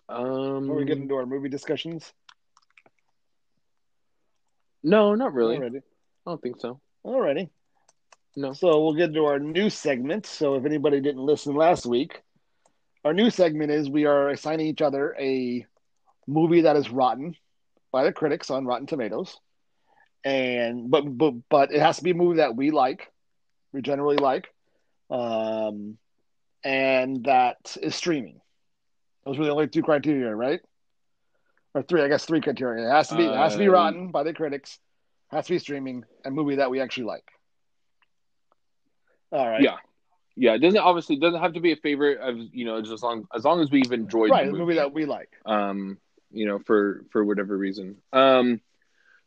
[0.08, 2.12] Um, Before we get into our movie discussions,
[4.82, 5.56] no, not really.
[5.56, 5.70] I
[6.26, 6.78] don't think so.
[7.04, 7.50] Alrighty.
[8.36, 8.52] No.
[8.52, 10.26] So we'll get to our new segment.
[10.26, 12.22] So if anybody didn't listen last week,
[13.04, 15.66] our new segment is we are assigning each other a
[16.26, 17.36] movie that is rotten
[17.92, 19.38] by the critics on Rotten Tomatoes,
[20.24, 23.12] and but but but it has to be a movie that we like,
[23.72, 24.48] we generally like,
[25.10, 25.98] um,
[26.64, 28.40] and that is streaming.
[29.24, 30.60] Those were the only two criteria, right?
[31.74, 32.88] Or three, I guess three criteria.
[32.88, 34.78] It has to be it has to be Uh, rotten by the critics,
[35.34, 37.24] has to be streaming, and movie that we actually like.
[39.32, 39.62] All right.
[39.62, 39.76] Yeah.
[40.36, 42.92] Yeah, it doesn't obviously it doesn't have to be a favorite of you know just
[42.92, 44.62] as long as long as we've enjoyed right, the a movie.
[44.64, 45.30] movie that we like.
[45.46, 45.98] um
[46.32, 48.60] you know for for whatever reason um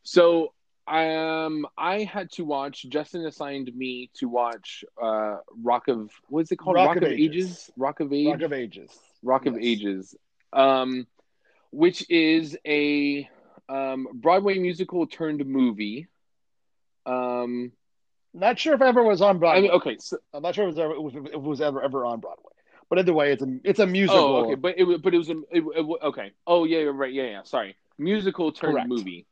[0.04, 0.54] so
[0.86, 6.52] I um i had to watch justin assigned me to watch uh rock of what's
[6.52, 7.72] it called Rock of Ages.
[7.78, 8.32] rock of Ages.
[8.32, 9.00] Rock of Ages.
[9.24, 10.16] rock of ages
[10.54, 11.08] um
[11.72, 13.30] which is a
[13.70, 16.08] um broadway musical turned movie
[17.06, 17.72] um
[18.34, 19.58] Not sure if ever was on Broadway.
[19.60, 21.82] i mean okay so, I'm not sure if it was ever, if it was ever
[21.82, 22.52] ever on Broadway.
[22.90, 24.36] But either way, it's a it's a musical.
[24.36, 27.24] oh okay but it but it was a it, it, okay oh yeah right yeah
[27.24, 28.88] yeah sorry musical turned Correct.
[28.88, 29.26] movie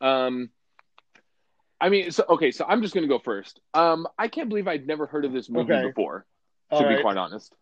[0.00, 0.50] um
[1.80, 4.86] i mean so okay so i'm just gonna go first um i can't believe i'd
[4.86, 5.82] never heard of this movie Okay.
[5.88, 6.26] before
[6.70, 7.02] All to be right.
[7.02, 7.54] quite honest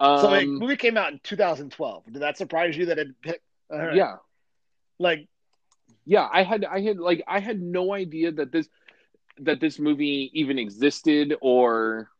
[0.00, 2.04] um So the movie came out in 2012.
[2.12, 3.42] Did that surprise you that it picked?
[3.70, 3.94] all right.
[3.96, 4.16] yeah
[4.98, 5.28] Like
[6.08, 8.68] yeah i had i had like i had no idea that this
[9.38, 12.10] that this movie even existed or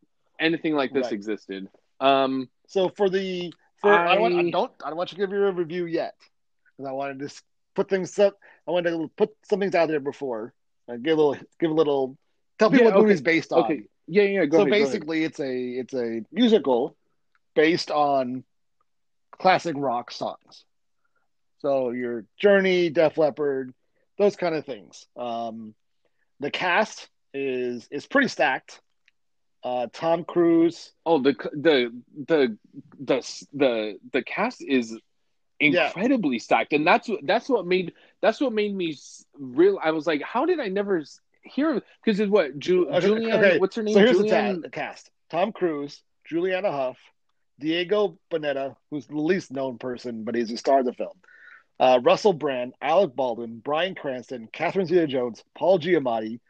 [0.41, 1.13] anything like this Right.
[1.13, 1.69] existed
[2.01, 5.17] um so for the for I, don't want I I- don't I don't want you
[5.19, 6.15] to give you a review yet
[6.77, 7.43] because I wanted to s-
[7.75, 8.39] put things up.
[8.67, 10.55] I wanted to put some things out there before.
[10.89, 12.17] Uh, give a little give a little
[12.59, 13.61] tell people Yeah, what the movie's based on.
[13.65, 14.71] okay yeah yeah go so ahead.
[14.71, 16.97] basically, it's a it's a musical
[17.55, 18.45] based on
[19.39, 20.65] classic rock songs.
[21.59, 23.75] So your Journey, Def Leppard,
[24.19, 25.07] those kind of things.
[25.17, 25.75] Um,
[26.41, 28.81] the cast is is pretty stacked.
[29.65, 31.93] Uh, Tom Cruise, Oh, the the
[32.27, 32.59] the
[33.01, 34.97] the the the cast is
[35.61, 35.87] Yeah.
[35.89, 38.97] incredibly stacked, and that's what that's what made that's what made me
[39.35, 39.79] real.
[39.83, 41.03] I was like, how did I never
[41.43, 41.83] hear of?
[42.05, 43.35] Because it's what Ju- Okay, Julianne?
[43.35, 43.95] okay, What's her name?
[43.95, 44.55] so here's the, Julianne.
[44.57, 46.99] ta- the cast: Tom Cruise, Juliana Hough,
[47.59, 51.17] Diego Boneta, who's the least known person, but he's a star of the film.
[51.81, 56.41] Uh, Russell Brand, Alec Baldwin, Bryan Cranston, Catherine Zeta-Jones, Paul Giamatti,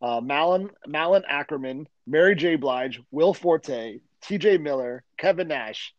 [0.00, 2.56] uh, Malin Malin Akerman, Mary J.
[2.56, 4.58] Blige, Will Forte, T.J.
[4.58, 5.92] Miller, Kevin Nash,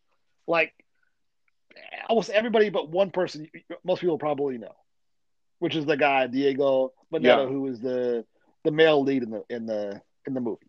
[0.48, 0.74] like
[2.10, 3.48] almost everybody but one person
[3.84, 4.76] most people probably know,
[5.60, 7.46] which is the guy Diego Boneta, Yeah.
[7.46, 8.26] who is the
[8.64, 10.66] the male lead in the in the in the movie.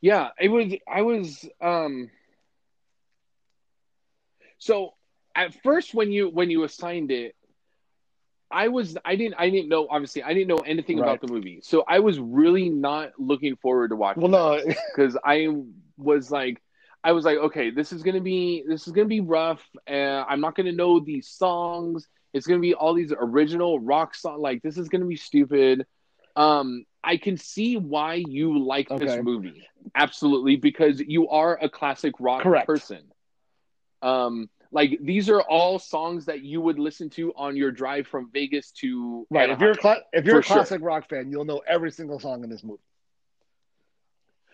[0.00, 0.72] Yeah, it was.
[0.86, 1.48] I was.
[1.60, 2.10] um
[4.58, 4.94] So
[5.38, 7.36] at first, when you when you assigned it,
[8.50, 11.10] I was I didn't I didn't know obviously I didn't know anything Right.
[11.10, 14.30] about the movie, so I was really not looking forward to watching.
[14.30, 15.48] Well, no, because I
[15.98, 16.62] was like,
[17.04, 20.40] I was like, okay, this is gonna be this is gonna be rough, and I'm
[20.40, 22.08] not gonna know these songs.
[22.34, 24.40] It's gonna be all these original rock song.
[24.40, 25.86] Like this is gonna be stupid.
[26.36, 29.06] Um, I can see why you like Okay.
[29.06, 32.66] this movie, absolutely, because you are a classic rock Correct.
[32.66, 33.12] person.
[34.02, 38.30] Um, like these are all songs that you would listen to on your drive from
[38.32, 39.48] Vegas to right.
[39.50, 39.80] If you're a Anaheim.
[39.80, 40.56] cla- if you're a For sure.
[40.56, 42.82] classic rock fan, you'll know every single song in this movie.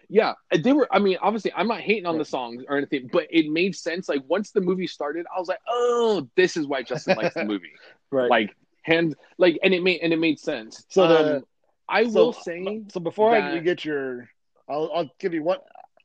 [0.08, 0.86] Yeah, they were.
[0.92, 2.18] I mean, obviously, I'm not hating on Right.
[2.18, 4.08] the songs or anything, but it made sense.
[4.08, 7.44] Like once the movie started, I was like, "Oh, this is why Justin likes the
[7.52, 7.72] movie."
[8.10, 8.30] Right.
[8.30, 10.84] Like hand, like, and it made and it made sense.
[10.90, 11.44] So the- um,
[11.88, 14.28] I so, will say, so before I that- you get your,
[14.68, 15.58] I'll I'll give you one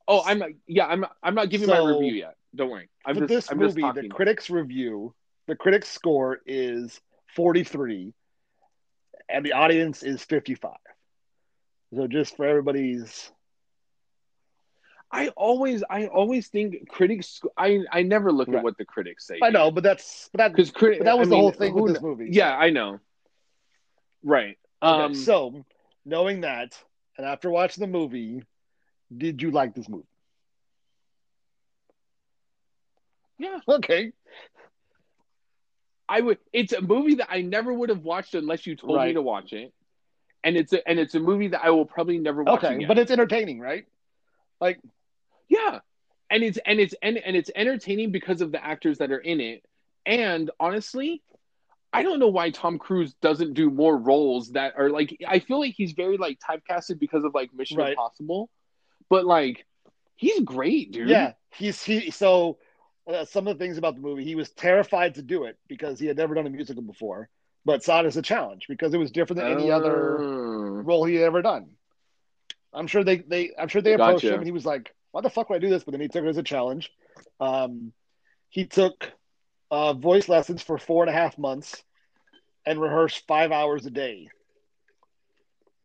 [0.07, 2.35] oh, I'm yeah, I'm not, I'm not giving So, my review yet.
[2.55, 2.89] Don't worry.
[3.05, 3.81] I'm for just, this I'm movie.
[3.81, 5.13] The critics review,
[5.47, 6.99] the critics score is
[7.35, 8.13] 43,
[9.29, 10.71] and the audience is 55.
[11.95, 13.31] So just for everybody's,
[15.11, 17.41] I always, I always think critics.
[17.57, 18.57] I, I never look Right.
[18.57, 19.39] at what the critics say.
[19.41, 20.99] I know, but that's but that because critics.
[20.99, 22.29] but that was I the mean, whole thing who with this movie.
[22.31, 22.99] Yeah, I know.
[24.23, 24.57] Right.
[24.83, 25.13] Okay, Um.
[25.13, 25.65] so
[26.05, 26.77] knowing that,
[27.17, 28.43] and after watching the movie,
[29.15, 30.08] did you like this movie?
[33.39, 33.57] Yeah.
[33.67, 34.11] Okay.
[36.07, 36.39] I would.
[36.53, 39.53] It's a movie that I never would have watched unless you told me to watch
[39.53, 39.71] it,
[40.43, 42.87] and it's a, and it's a movie that I will probably never watch Okay, again.
[42.87, 43.85] but it's entertaining, right?
[44.59, 44.79] Like,
[45.47, 45.79] yeah,
[46.31, 49.39] and it's and it's and, and it's entertaining because of the actors that are in
[49.39, 49.63] it.
[50.05, 51.21] And honestly,
[51.93, 55.15] I don't know why Tom Cruise doesn't do more roles that are like.
[55.27, 57.91] I feel like he's very like typecasted because of like Mission Right.
[57.91, 58.49] Impossible,
[59.11, 59.63] but like
[60.15, 61.09] he's great, dude.
[61.09, 62.09] yeah, he's he.
[62.09, 62.57] So
[63.09, 65.99] uh, some of the things about the movie, he was terrified to do it because
[65.99, 67.29] he had never done a musical before,
[67.65, 70.81] but saw it as a challenge because it was different than any other Oh.
[70.83, 71.71] role he had ever done.
[72.73, 74.33] I'm sure they they I'm sure they approached Gotcha.
[74.33, 76.07] him and he was like, "Why the fuck would I do this?" But then he
[76.07, 76.91] took it as a challenge.
[77.39, 77.93] Um,
[78.49, 79.11] he took
[79.71, 81.83] uh, voice lessons for four and a half months
[82.65, 84.29] and rehearsed five hours a day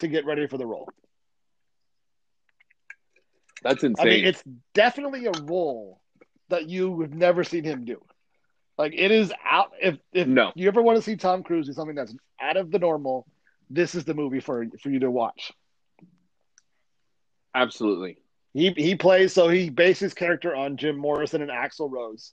[0.00, 0.88] to get ready for the role.
[3.62, 4.06] That's insane.
[4.06, 4.42] I mean, it's
[4.74, 6.00] definitely a role
[6.54, 8.00] that you have never seen him do.
[8.78, 9.72] Like it is out.
[9.80, 12.70] If if no, you ever want to see Tom Cruise do something that's out of
[12.70, 13.26] the normal,
[13.70, 15.52] this is the movie for for you to watch.
[17.54, 18.18] absolutely.
[18.52, 22.32] He he plays so he based his character on Jim Morrison and Axl Rose,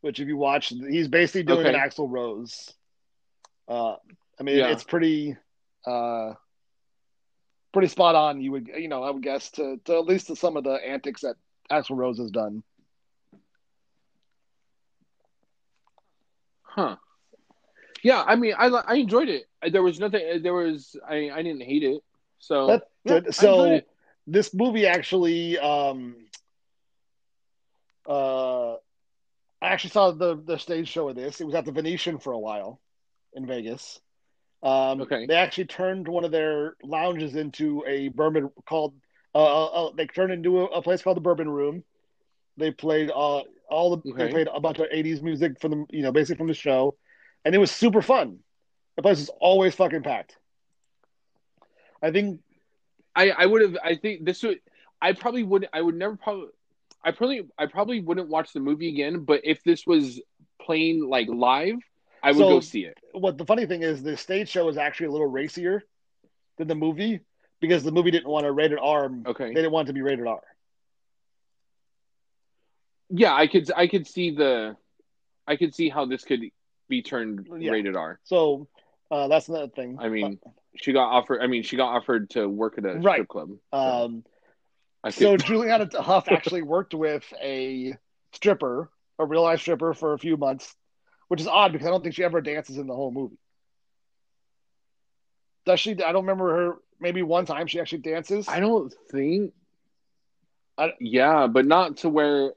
[0.00, 1.74] which if you watch, he's basically doing Okay.
[1.74, 2.72] an Axl Rose.
[3.68, 3.96] Uh,
[4.38, 4.68] I mean, Yeah.
[4.68, 5.36] it's pretty,
[5.86, 6.34] uh,
[7.72, 8.40] pretty spot on.
[8.40, 10.74] You would you know I would guess to to at least to some of the
[10.74, 11.36] antics that
[11.70, 12.62] Axl Rose has done.
[16.78, 16.96] Huh.
[18.04, 19.46] Yeah, I mean, I I enjoyed it.
[19.72, 20.42] There was nothing.
[20.42, 22.02] There was I I didn't hate it.
[22.38, 23.26] So That's yeah, good.
[23.26, 23.80] I So
[24.28, 26.14] this movie actually, um,
[28.08, 28.78] uh, I
[29.62, 31.40] actually saw the the stage show of this.
[31.40, 32.80] It was at the Venetian for a while
[33.34, 34.00] in Vegas.
[34.62, 35.26] Um, Okay.
[35.26, 38.94] They actually turned one of their lounges into a bourbon called.
[39.34, 41.82] Uh, uh, uh, they turned into a, a place called the Bourbon Room.
[42.56, 46.02] They played uh, all the they played a bunch of '80s music from the you
[46.02, 46.96] know basically from the show,
[47.44, 48.38] and it was super fun.
[48.96, 50.36] The place was always fucking packed.
[52.02, 52.40] I think
[53.14, 53.76] I I would have.
[53.82, 54.60] I think this would.
[55.00, 55.68] I probably would.
[55.72, 56.48] I would never probably.
[57.04, 57.46] I probably.
[57.58, 59.24] I probably wouldn't watch the movie again.
[59.24, 60.20] But if this was
[60.60, 61.76] playing like live,
[62.22, 62.98] I would So- go see it.
[63.12, 65.82] what the funny thing is the stage show is actually a little racier
[66.56, 67.20] than the movie
[67.60, 69.10] because the movie didn't want to rated R.
[69.26, 69.48] Okay.
[69.48, 70.40] They didn't want it to be rated R.
[73.10, 73.70] Yeah, I could.
[73.74, 74.76] I could see the.
[75.46, 76.42] I could see how this could
[76.88, 77.70] be turned Yeah.
[77.72, 78.20] rated R.
[78.24, 78.68] So
[79.10, 79.96] uh, that's another thing.
[79.98, 80.38] I mean,
[80.76, 81.40] she got offered.
[81.40, 83.14] I mean, she got offered to work at a Right.
[83.16, 83.50] strip club.
[83.72, 84.24] So, um,
[85.02, 87.94] I so Juliana Hough actually worked with a
[88.32, 90.74] stripper, a real life stripper, for a few months,
[91.28, 93.38] which is odd because I don't think she ever dances in the whole movie.
[95.64, 95.92] Does she?
[95.92, 96.76] I don't remember her.
[97.00, 98.48] Maybe one time she actually dances.
[98.48, 99.52] I don't think.
[100.76, 102.52] I- yeah, but not to where.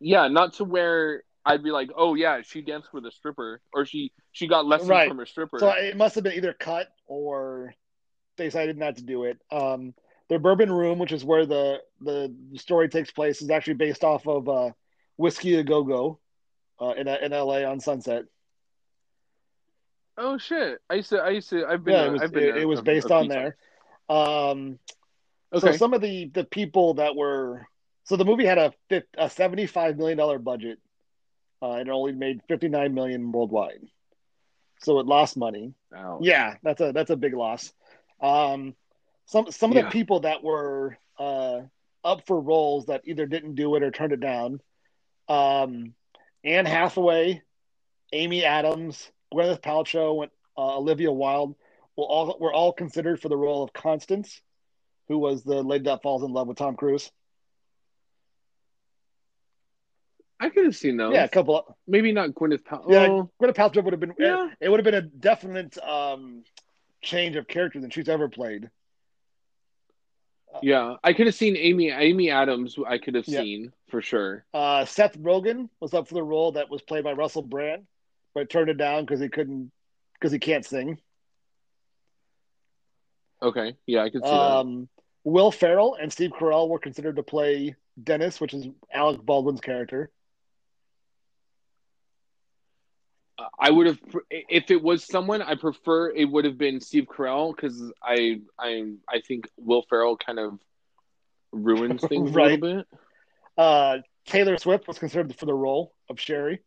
[0.00, 3.86] Yeah, not to where I'd be like, oh yeah, she danced with a stripper, or
[3.86, 5.08] she she got lessons Right.
[5.08, 5.58] from a stripper.
[5.58, 7.74] So it must have been either cut or
[8.36, 9.38] they decided not to do it.
[9.50, 9.94] Um,
[10.28, 14.26] the Bourbon Room, which is where the the story takes place, is actually based off
[14.26, 14.70] of uh,
[15.16, 16.18] Whiskey a Go Go
[16.80, 17.64] uh, in in L.A.
[17.64, 18.24] on Sunset.
[20.18, 20.80] oh shit!
[20.90, 21.18] I used to.
[21.18, 21.64] I used to.
[21.66, 21.94] I've been.
[21.94, 23.56] Yeah, there- it was I've been it, there it was based on there.
[24.08, 24.78] Um,
[25.54, 25.72] Okay.
[25.72, 27.66] So some of the the people that were
[28.06, 28.72] so the movie had a
[29.18, 30.78] a seventy five million dollar budget,
[31.62, 33.82] uh, and it only made fifty nine million worldwide.
[34.82, 35.74] So it lost money.
[36.22, 37.72] Yeah, that's a that's a big loss.
[38.20, 38.74] Um,
[39.26, 39.84] some some of Yeah.
[39.84, 41.60] the people that were uh,
[42.04, 44.60] up for roles that either didn't do it or turned it down.
[45.28, 45.94] Um,
[46.44, 47.42] Anne Hathaway,
[48.12, 51.56] Amy Adams, Gwyneth Paltrow, and uh, Olivia Wilde
[51.96, 54.40] were all were all considered for the role of Constance,
[55.08, 57.10] who was the lady that falls in love with Tom Cruise.
[60.38, 61.14] I could have seen those.
[61.14, 61.58] Yeah, a couple.
[61.58, 62.90] Of, Maybe not Gwyneth Paltrow.
[62.90, 64.14] yeah, Oh, Gwyneth Paltrow would have been.
[64.18, 64.50] Yeah.
[64.60, 66.44] It would have been a definite um,
[67.02, 68.70] change of character than she's ever played.
[70.62, 70.96] yeah.
[71.02, 71.90] I could have seen Amy.
[71.90, 72.76] Amy Adams.
[72.86, 73.40] I could have Yeah.
[73.40, 74.44] seen for sure.
[74.52, 77.86] Uh, Seth Rogen was up for the role that was played by Russell Brand,
[78.34, 79.72] but turned it down because he couldn't
[80.14, 80.98] because he can't sing.
[83.42, 83.76] Okay.
[83.86, 84.88] Yeah, I could see Um,
[85.24, 90.10] Will Ferrell and Steve Carell were considered to play Dennis, which is Alec Baldwin's character.
[90.10, 90.12] that.
[93.58, 93.98] I would have
[94.30, 95.42] if it was someone.
[95.42, 100.16] I prefer it would have been Steve Carell because I I I think Will Ferrell
[100.16, 100.58] kind of
[101.52, 102.52] ruins things Right.
[102.52, 102.86] a little bit.
[103.58, 106.60] Uh, Taylor Swift was considered for the role of Sherry,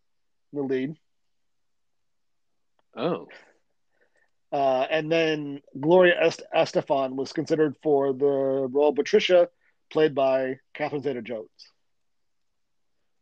[0.54, 0.96] the lead.
[2.96, 3.28] Oh.
[4.52, 9.50] Uh, and then Gloria Est- Estefan was considered for the role of Patricia,
[9.92, 11.50] played by Catherine Zeta-Jones.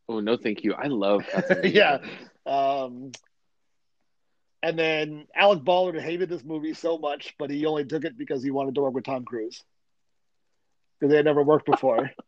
[0.07, 0.73] Oh no, thank you.
[0.73, 1.23] I love
[1.63, 1.97] yeah.
[2.45, 3.11] Um,
[4.63, 8.43] and then Alec Baldwin hated this movie so much, but he only took it because
[8.43, 9.63] he wanted to work with Tom Cruise
[10.99, 12.11] because they had never worked before.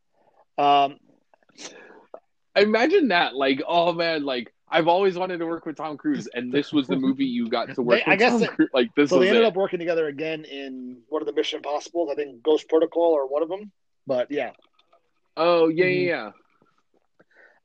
[0.58, 0.98] Um,
[2.56, 6.52] Imagine that, like, oh man, like I've always wanted to work with Tom Cruise, and
[6.52, 8.70] this was the movie you got to work They- I guess Tom it- Cruise.
[8.74, 9.48] Like this so they ended it.
[9.48, 12.10] up working together again in one of the Mission Impossibles.
[12.12, 13.72] I think Ghost Protocol or one of them.
[14.06, 14.52] But yeah,
[15.38, 16.06] Oh yeah, Mhm.
[16.08, 16.32] yeah,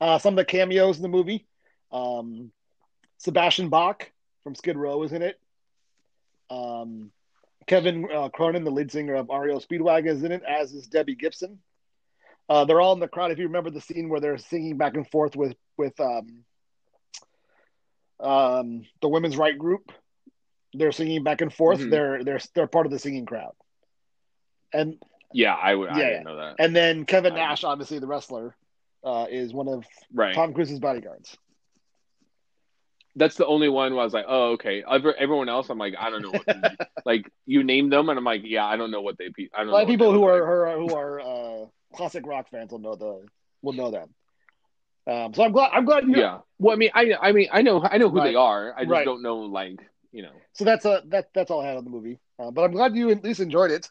[0.00, 0.06] yeah.
[0.06, 1.48] uh, some of the cameos in the movie.
[1.90, 2.52] Um,
[3.18, 4.12] Sebastian Bach
[4.44, 5.40] from Skid Row is in it.
[6.50, 7.10] Um,
[7.66, 11.14] Kevin uh, Cronin, the lead singer of REO Speedwagon, is in it, as is Debbie
[11.16, 11.58] Gibson.
[12.48, 13.30] Uh, they're all in the crowd.
[13.32, 16.44] If you remember the scene where they're singing back and forth with with um,
[18.20, 19.90] um, the women's right group,
[20.74, 21.80] they're singing back and forth.
[21.80, 21.90] Mhm.
[21.90, 23.54] They're they're they're part of the singing crowd.
[24.74, 24.98] And
[25.32, 25.88] Yeah, I would.
[25.88, 26.56] I Yeah, didn't know that.
[26.58, 28.54] and then Kevin I- Nash, obviously the wrestler,
[29.02, 30.34] uh, is one of Right.
[30.34, 31.36] Tom Cruise's bodyguards.
[33.16, 34.82] That's the only one where I was like, oh okay.
[34.88, 36.46] Every, everyone else, I'm like, I don't know what.
[37.04, 39.28] like you name them, and I'm like, yeah, I don't know what they.
[39.30, 39.72] pe- I don't A know.
[39.72, 40.46] lot of people who are, like.
[40.46, 43.26] who are who are uh, classic rock fans will know the
[43.62, 44.14] will know them.
[45.06, 46.40] Um, so I'm glad I'm glad you Yeah.
[46.58, 48.30] Well, I mean, I I mean, I know I know who Right.
[48.30, 48.74] they are.
[48.76, 49.04] I just Right.
[49.04, 49.78] don't know like
[50.12, 50.32] you know.
[50.54, 52.18] So that's a that that's all I had on the movie.
[52.38, 53.90] Uh, but I'm glad you at least enjoyed it.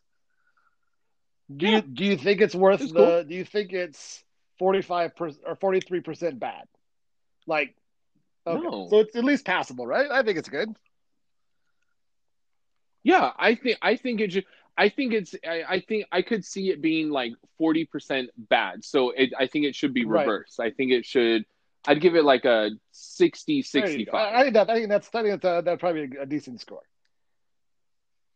[1.56, 1.78] Do Yeah.
[1.78, 3.26] you do you think it's worth It's the?
[3.28, 4.24] Do you think it's
[4.60, 6.66] forty five percent or forty three percent bad?
[7.46, 7.76] Like,
[8.48, 8.62] okay.
[8.64, 8.88] No.
[8.90, 10.10] so it's at least passable, right?
[10.12, 10.70] I think it's good.
[13.04, 14.46] Yeah, I think I think it should.
[14.78, 15.36] I think it's.
[15.48, 18.84] I, I think I could see it being like forty percent bad.
[18.84, 20.22] So it, I think it should be Right.
[20.22, 20.60] reversed.
[20.60, 21.46] I think it should.
[21.86, 24.12] I'd give it like a 60, There you go.
[24.12, 24.16] 65.
[24.16, 26.26] I, I think that I think that's I think that's, uh, that's probably a, a
[26.26, 26.82] decent score.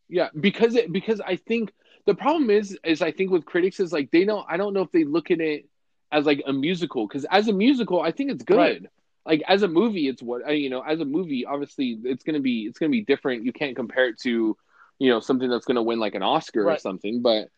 [0.10, 1.72] Yeah, because it because I think
[2.06, 4.46] the problem is is I think with critics is like they don't.
[4.50, 5.70] I don't know if they look at it
[6.12, 8.58] as like a musical because as a musical I think it's good.
[8.58, 8.82] Right.
[9.28, 10.80] Like as a movie, it's what you know.
[10.80, 13.44] As a movie, obviously, it's gonna be it's gonna be different.
[13.44, 14.56] You can't compare it to,
[15.00, 17.22] you know, something that's gonna win like an Oscar or something.
[17.22, 17.50] But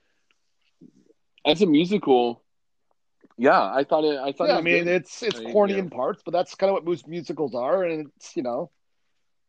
[1.46, 2.44] as a musical,
[3.38, 4.18] yeah, I thought it.
[4.18, 4.48] I thought.
[4.48, 4.96] Yeah, it I mean good.
[4.96, 5.80] it's it's I corny yeah.
[5.80, 8.72] in parts, but that's kind of what most musicals are, and it's you know,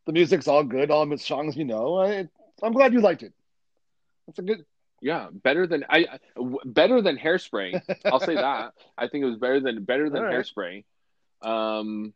[0.05, 1.99] the music's all good, all the songs you know.
[2.01, 2.29] I,
[2.63, 3.33] I'm glad you liked it.
[4.29, 4.67] It's a good.
[5.01, 6.19] yeah, better than I,
[6.67, 7.81] better than Hairspray.
[8.05, 8.75] I'll say that.
[8.99, 10.35] I think it was better than better than right.
[10.35, 10.85] Hairspray.
[11.43, 12.13] Um,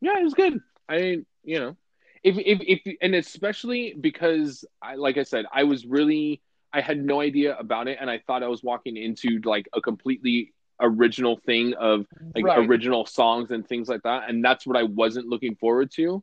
[0.00, 0.60] yeah, it was good.
[0.88, 1.76] I you know,
[2.22, 6.98] if if if and especially because I like I said, I was really I had
[7.04, 11.36] no idea about it, and I thought I was walking into like a completely original
[11.36, 12.54] thing of like Right.
[12.54, 16.22] original songs and things like that, and that's what I wasn't looking forward to.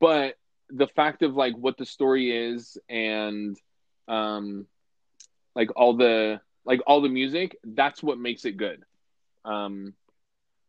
[0.00, 0.34] But
[0.70, 3.56] the fact of like what the story is and
[4.08, 4.66] um
[5.54, 8.82] like all the like all the music that's what makes it good
[9.44, 9.94] um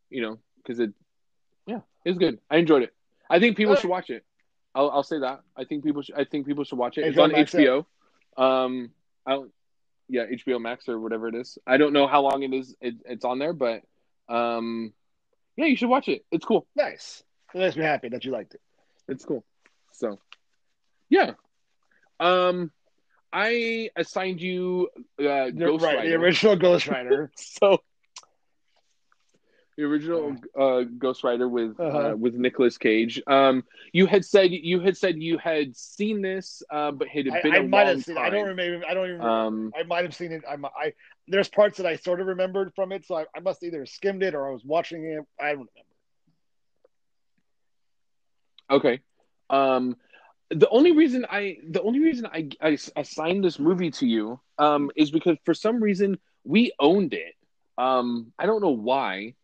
[0.10, 0.38] you know
[0.70, 0.92] because it
[1.66, 1.80] yeah.
[2.06, 2.40] it was good.
[2.50, 2.94] I enjoyed it.
[3.30, 4.24] I think people Uh, should watch it.
[4.76, 5.42] I'll, I'll say that.
[5.58, 7.06] I think people should i think people should watch it.
[7.08, 7.86] It's on Max, hbo
[8.38, 8.92] um
[9.26, 9.52] i don't
[10.08, 11.58] yeah hbo max or whatever it is.
[11.66, 13.82] I don't know how long it is it, it's on there but
[14.30, 14.94] um
[15.58, 16.24] yeah you should watch it.
[16.32, 16.68] It's cool.
[16.76, 17.24] Nice.
[17.56, 18.62] It makes me happy that you liked it.
[19.08, 19.44] it's cool.
[19.92, 20.20] So
[21.10, 21.32] yeah.
[22.20, 22.72] Um
[23.34, 24.90] i assigned you
[25.20, 26.10] uh The- Ghost right, Rider.
[26.10, 27.32] the original Ghost Rider.
[27.36, 27.80] so
[29.80, 32.12] the original uh, Ghost Rider with Uh-huh.
[32.12, 33.22] uh, with Nicolas Cage.
[33.28, 33.64] Um,
[33.94, 37.42] you had said you had said you had seen this, uh, but it had I,
[37.42, 38.16] been I a might long have seen.
[38.16, 38.26] time.
[38.26, 38.86] I don't remember.
[38.88, 39.22] I don't even.
[39.22, 40.44] Um, I might have seen it.
[40.50, 40.94] I'm, I
[41.28, 44.24] there's parts that I sort of remembered from it, so I, I must either skimmed
[44.24, 45.24] it or I was watching it.
[45.40, 45.84] I don't remember.
[48.70, 49.02] okay.
[49.50, 49.96] Um,
[50.50, 54.92] the only reason I the only reason I, I assigned this movie to you um,
[54.96, 57.36] is because for some reason we owned it.
[57.78, 59.36] Um, I don't know why,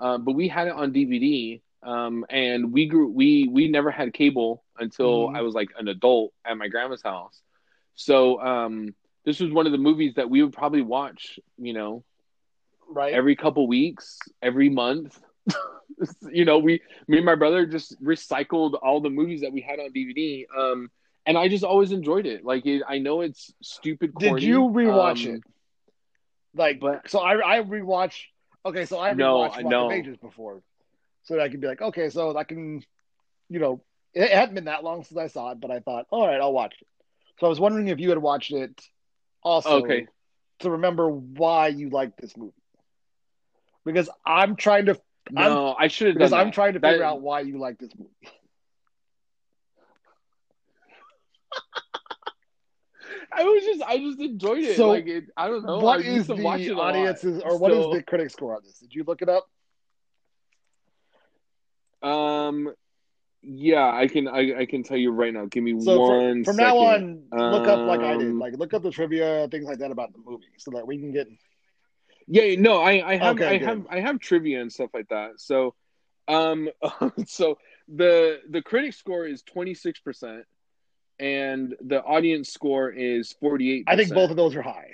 [0.00, 1.60] uh, but we had it on DVD.
[1.82, 5.36] Um, and we grew we we never had cable until Mhm.
[5.36, 7.38] I was like an adult at my grandma's house.
[7.94, 12.02] So um, this was one of the movies that we would probably watch, you know,
[12.88, 13.12] Right.
[13.12, 15.20] every couple weeks, every month.
[16.32, 19.78] you know, we me and my brother just recycled all the movies that we had
[19.78, 20.46] on DVD.
[20.56, 20.90] Um,
[21.26, 22.44] and I just always enjoyed it.
[22.46, 24.14] Like it, I know it's stupid.
[24.18, 25.42] Did you rewatch um, it?
[26.54, 28.22] Like, but- so I I rewatched.
[28.66, 29.92] Okay, so i've No, rewatched Rock no.
[29.92, 30.62] Ages before,
[31.24, 32.82] so that I can be like, okay, so I can,
[33.48, 33.82] you know,
[34.14, 36.52] it, hadn't been that long since I saw it, but I thought, all right, I'll
[36.52, 36.86] watch it.
[37.40, 38.80] So I was wondering if you had watched it,
[39.42, 40.06] also, Okay.
[40.60, 42.52] to remember why you like this movie,
[43.84, 44.98] because I'm trying to
[45.30, 46.54] No, i should have because I'm that.
[46.54, 48.10] trying to That- figure out why you like this movie.
[53.34, 54.76] I was just, I just enjoyed it.
[54.76, 55.78] So, like it, I don't know.
[55.78, 58.78] what is the audience's or what is So- the critic score on this?
[58.78, 59.46] Did you look it up?
[62.02, 62.72] Um,
[63.42, 64.28] yeah, I can.
[64.28, 65.46] I, I can tell you right now.
[65.46, 66.44] Give me So one.
[66.44, 69.48] from, from now on, look up like I did, Um, like look up the trivia,
[69.50, 71.28] things like that about the movie, so that we can get.
[72.26, 73.68] Yeah, no, I, I have, Okay, I good.
[73.68, 75.32] have, I have trivia and stuff like that.
[75.40, 75.74] So,
[76.26, 76.68] um,
[77.26, 77.58] so
[77.88, 80.44] the the critic score is twenty six percent,
[81.18, 83.84] and the audience score is forty eight.
[83.86, 84.90] I think both of those are high.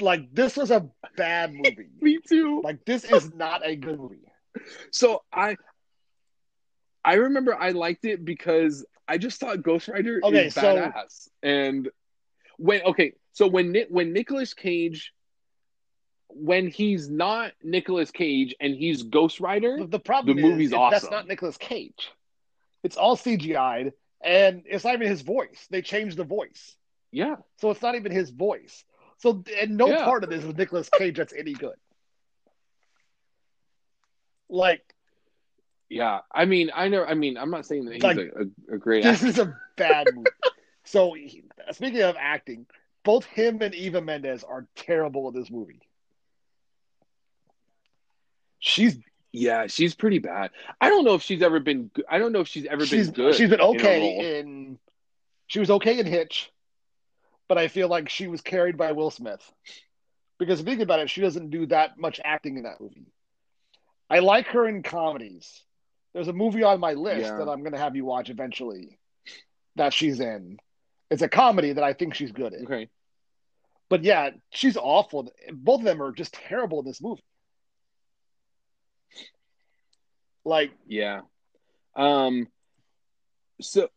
[0.00, 1.88] Like this was a bad movie.
[2.00, 2.60] Me too.
[2.62, 4.16] Like this is not a good movie.
[4.90, 5.56] So I,
[7.04, 11.28] I remember I liked it because I just thought Ghost Rider Okay, is so- badass,
[11.42, 11.88] and
[12.58, 15.12] when okay, so when when Nicolas Cage.
[16.30, 21.10] When he's not Nicolas Cage and he's Ghost Rider, The, problem The movie's is that's
[21.10, 22.10] not Nicolas Cage.
[22.84, 25.66] It's all CGI'd, and it's not even his voice.
[25.70, 26.76] They changed the voice,
[27.10, 28.84] yeah, so it's not even his voice.
[29.18, 30.04] So, and no Yeah.
[30.04, 31.76] part of this is Nicolas Cage that's any good.
[34.48, 34.94] Like
[35.88, 37.04] Yeah, I mean, I know.
[37.04, 38.26] I mean, I'm not saying that he's Like, a,
[38.72, 39.26] a, a great this actor.
[39.26, 40.30] is a bad movie.
[40.84, 42.66] so, he- speaking of acting,
[43.04, 45.80] both him and Eva Mendes are terrible in this movie.
[48.58, 48.98] She's
[49.32, 50.50] Yeah, she's pretty bad.
[50.80, 51.90] I don't know if she's ever been.
[51.94, 53.34] go- I don't know if she's ever she's been good.
[53.34, 54.20] she's been okay role.
[54.24, 54.78] in,
[55.46, 56.50] she was okay in Hitch,
[57.46, 59.42] but I feel like she was carried by Will Smith
[60.38, 63.06] because thinking about it, she doesn't do that much acting in that movie.
[64.08, 65.62] I like her in comedies.
[66.14, 67.36] There's a movie on my list Yeah.
[67.36, 68.98] that I'm going to have you watch eventually
[69.76, 70.58] that she's in.
[71.10, 72.64] It's a comedy that I think she's good in.
[72.64, 72.88] Okay.
[73.90, 75.30] But yeah, she's awful.
[75.52, 77.22] Both of them are just terrible in this movie.
[80.48, 81.20] Like, Yeah.
[81.94, 82.48] Um.
[83.60, 83.88] So,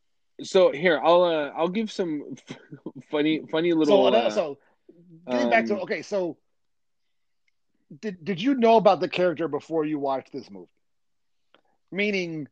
[0.42, 2.36] so here I'll uh, I'll give some
[3.12, 4.04] funny funny little.
[4.04, 4.58] so, uh, so
[5.30, 6.38] getting back to um, okay, so
[8.02, 10.68] did did you know about the character before you watched this movie?
[11.92, 12.48] Meaning,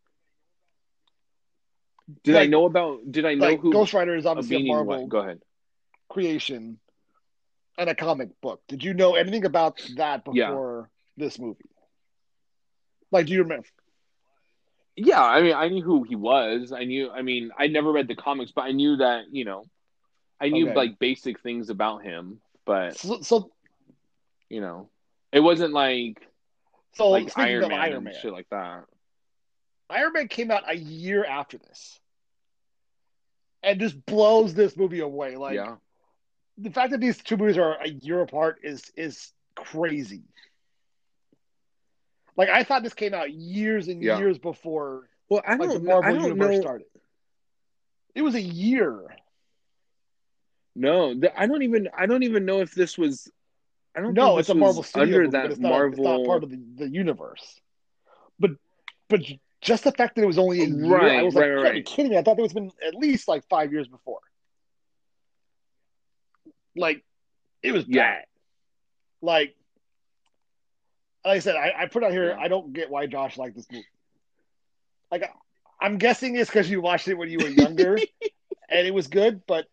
[2.23, 3.11] did I know about?
[3.11, 3.71] Did I know like who?
[3.71, 5.09] Ghost Rider is obviously a Marvel what?
[5.09, 5.39] Go ahead.
[6.09, 6.79] creation
[7.77, 8.61] and a comic book.
[8.67, 10.49] Did you know anything about that Yeah.
[10.49, 11.65] before this movie?
[13.11, 13.67] Like, do you remember?
[15.01, 16.73] Yeah, I mean, I knew who he was.
[16.73, 17.09] I knew.
[17.09, 19.65] I mean, I never read the comics, but I knew that you know,
[20.41, 20.75] I knew Okay.
[20.75, 22.41] like basic things about him.
[22.65, 23.51] But So, so,
[24.49, 24.89] you know,
[25.31, 26.27] it wasn't like
[26.93, 28.83] so like Iron of Man Iron and Man, shit like that.
[29.89, 31.99] Iron Man came out a year after this,
[33.63, 35.37] and just blows this movie away.
[35.37, 35.75] Like, yeah,
[36.57, 40.23] the fact that these two movies are a year apart is is crazy.
[42.39, 44.17] Like I thought this came out years and Yeah.
[44.17, 45.83] years before well, I like the don't.
[45.83, 46.61] Marvel I don't universe know.
[46.61, 46.87] started.
[48.15, 49.13] It was a year.
[50.73, 51.89] No, th- I don't even.
[51.95, 53.29] I don't even know if this was.
[53.93, 54.13] I don't.
[54.13, 55.91] No, think it's a Marvel was studio under movie, that but it's not, Marvel.
[55.91, 57.59] it's not part of the, the universe.
[58.39, 58.51] But
[59.09, 59.19] but
[59.59, 61.63] just the fact that it was only a year, I was like, right, you right,
[61.63, 62.17] can't be kidding me.
[62.17, 64.21] I thought it was been at least like five years before.
[66.77, 67.03] Like
[67.61, 68.03] it was Yeah.
[68.03, 68.25] bad.
[69.21, 69.55] Like
[71.25, 72.35] like I said, I, I put out here.
[72.39, 73.85] I don't get why Josh liked this movie.
[75.11, 78.05] Like, I- I'm guessing it's because you watched it when you were younger,
[78.69, 79.41] and it was good.
[79.47, 79.65] But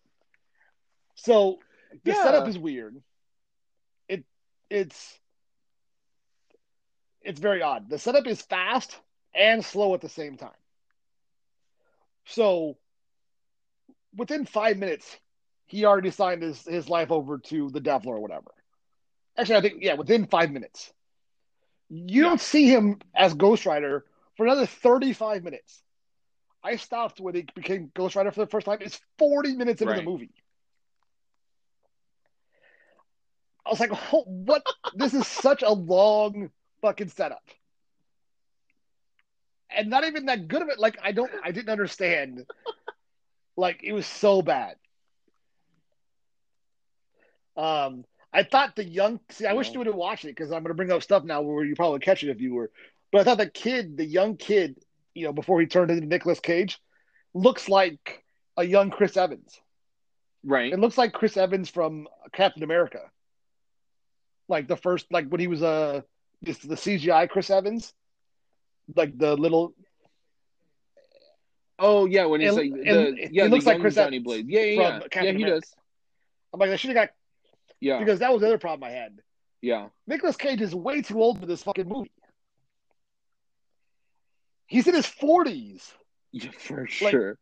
[1.15, 1.59] so
[2.05, 2.23] the Yeah.
[2.23, 3.03] setup is weird.
[4.09, 4.25] It
[4.71, 5.21] it's
[7.23, 7.89] it's very odd.
[7.89, 9.01] The setup is fast
[9.35, 10.51] and slow at the same time.
[12.25, 12.79] So
[14.15, 15.19] within five minutes,
[15.67, 18.53] he already signed his, his life over to the devil or whatever.
[19.37, 20.93] Actually, I think yeah, within five minutes.
[21.89, 24.05] You don't see him as Ghost Rider
[24.37, 25.83] for another 35 minutes.
[26.63, 28.79] I stopped when he became Ghost Rider for the first time.
[28.81, 30.05] It's 40 minutes into Right.
[30.05, 30.31] the movie.
[33.65, 34.65] I was like, oh, what?
[34.95, 36.51] this is such a long
[36.83, 37.43] fucking setup.
[39.71, 40.79] And not even that good of it.
[40.79, 42.47] Like, I don't, I didn't understand.
[43.57, 44.77] Like, it was so bad.
[47.57, 48.05] Um,
[48.37, 50.69] I thought the young, see, I wish you would have watched it because I'm going
[50.71, 52.71] to bring up stuff now where you probably catch it if you were.
[53.11, 54.77] But I thought the kid, the young kid,
[55.15, 56.79] you know, before he turned into Nicolas Cage,
[57.33, 58.23] looks like
[58.59, 59.59] a young Chris Evans.
[60.45, 60.71] Right.
[60.73, 63.01] It looks like Chris Evans from Captain America.
[64.49, 66.03] Like the first, like when he was uh,
[66.43, 67.95] this, the CGI Chris Evans,
[68.95, 69.75] like the little.
[71.79, 74.17] Oh yeah, when he's It- like it- the it yeah, the looks like Chris Johnny
[74.19, 74.47] Evans Blade.
[74.49, 74.99] Yeah, yeah, yeah.
[75.01, 75.61] Captain yeah, he America.
[75.61, 75.75] does.
[76.53, 77.11] I'm like, I should have got
[77.87, 79.21] Yeah, because that was the other problem I had.
[79.63, 79.89] yeah.
[80.07, 82.11] Nicolas Cage is way too old for this fucking movie.
[84.67, 85.93] He's in his forties.
[86.33, 87.39] Yeah, for sure.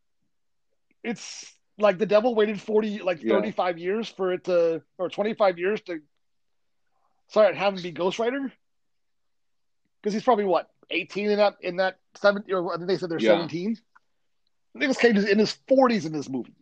[1.02, 3.34] It's like the devil waited forty, like Yeah.
[3.34, 6.00] thirty-five years for it to, or twenty-five years to.
[7.28, 8.52] Sorry, have him be Ghost Rider.
[10.02, 12.44] Because he's probably what eighteen in that in that seven.
[12.50, 13.30] Or I think they said they're Yeah.
[13.36, 13.78] seventeen.
[14.74, 16.54] Nicolas Cage is in his forties in this movie,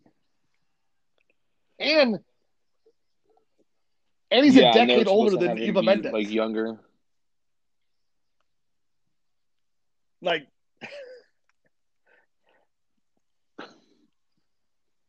[1.78, 2.20] and
[4.32, 6.12] and he's Yeah, a decade older than Eva Mendes.
[6.12, 6.78] like younger.
[10.22, 10.46] like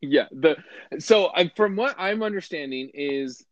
[0.02, 0.56] Yeah, the
[0.98, 3.44] so I, from what I'm understanding is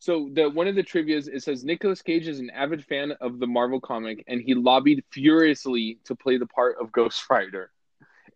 [0.00, 3.38] so the one of the trivia's it says Nicolas Cage is an avid fan of
[3.38, 7.70] the Marvel comic and he lobbied furiously to play the part of Ghost Rider.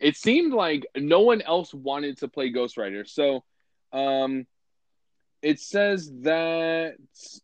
[0.01, 3.05] It seemed like no one else wanted to play Ghost Rider.
[3.05, 3.43] So
[3.93, 4.47] um
[5.43, 6.97] it says that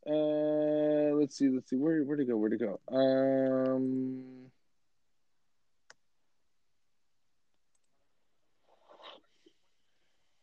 [0.07, 4.45] uh let's see let's see where where to go where to go um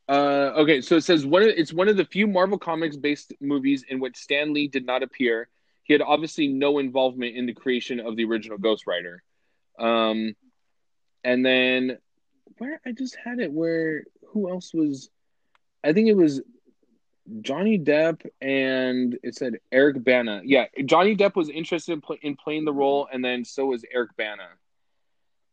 [0.08, 1.41] Uh, okay, so it says one.
[1.41, 4.86] Of, it's one of the few Marvel Comics based movies in which Stan Lee did
[4.86, 5.47] not appear.
[5.84, 9.24] He had obviously no involvement in the creation of the original Ghost Rider.
[9.80, 10.36] Um,
[11.24, 11.97] and then
[12.58, 15.10] where I just had it where who else was?
[15.82, 16.41] I think it was
[17.41, 20.41] Johnny Depp and it said Eric Bana.
[20.43, 24.11] Yeah, Johnny Depp was interested in, in playing the role, and then so was Eric
[24.17, 24.49] Bana.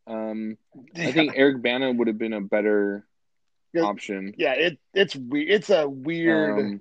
[0.07, 0.57] Um,
[0.97, 3.07] I think Eric Bana would have been a better
[3.72, 3.83] Yeah.
[3.83, 4.35] option.
[4.37, 5.51] yeah, it it's weird.
[5.51, 6.59] It's a weird.
[6.59, 6.81] Um,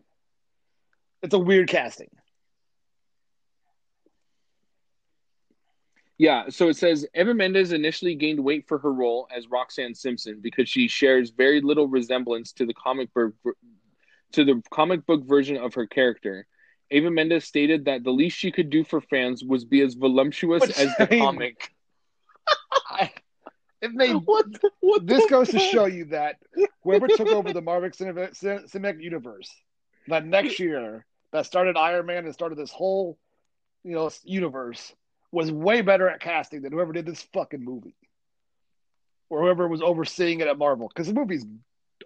[1.22, 2.10] it's a weird casting.
[6.18, 10.40] yeah, so it says Eva Mendes initially gained weight for her role as Roxanne Simpson
[10.42, 13.34] because she shares very little resemblance to the comic book
[14.34, 16.46] to the comic book version of her character.
[16.90, 20.62] Eva Mendes stated that the least she could do for fans was be as voluptuous
[20.62, 21.72] Which, as the I comic.
[22.90, 23.12] I,
[23.82, 24.52] it made What?
[24.52, 26.38] the- what this the goes to show you that
[26.84, 28.40] whoever took over the Marvel Cinematic,
[28.72, 29.54] Cinematic Universe
[30.08, 33.18] that next year that started Iron Man and started this whole
[33.84, 34.94] you know universe
[35.32, 37.96] was way better at casting than whoever did this fucking movie
[39.30, 41.46] or whoever was overseeing it at Marvel because the movie's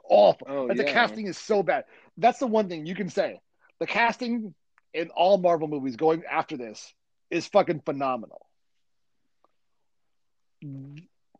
[0.09, 0.47] awful.
[0.49, 1.86] Oh, Like, The casting is so bad.
[2.18, 3.39] That's the one thing you can say.
[3.80, 4.53] The casting
[4.93, 6.93] in all Marvel movies going after this
[7.30, 8.45] is fucking phenomenal.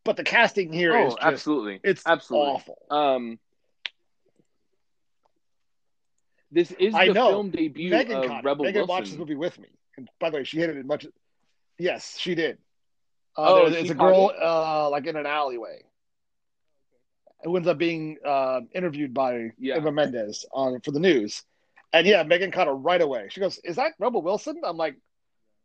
[0.04, 1.80] But the casting here is Oh, just absolutely.
[1.84, 2.50] it's Absolutely.
[2.50, 2.78] awful.
[2.90, 3.40] Um,
[6.52, 7.30] this is I the know.
[7.30, 8.44] film debut Megan of caught.
[8.44, 8.90] Rebel Megan Wilson.
[8.90, 9.68] watched this movie with me.
[9.98, 11.06] And by the way, she hated it much.
[11.78, 12.58] Yes, she did.
[13.38, 15.84] Uh, Oh, it's a girl uh, like in an alleyway.
[17.44, 19.78] Who ends up being uh, interviewed by Yeah.
[19.78, 21.44] Eva Mendes on for the news,
[21.94, 23.28] and yeah, Megan caught it right away.
[23.30, 24.96] She goes, "Is that Rebel Wilson?" I'm like,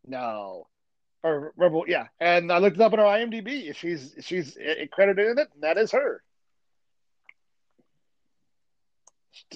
[0.05, 0.67] "No,"
[1.23, 2.07] or Rebel, yeah.
[2.19, 3.75] And I looked it up on her IMDb.
[3.75, 4.57] She's she's
[4.91, 6.23] credited in it, and that is her.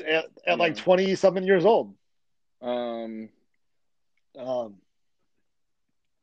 [0.05, 0.83] At, at like Yeah.
[0.83, 1.95] twenty something years old.
[2.61, 3.29] Um,
[4.37, 4.75] Um,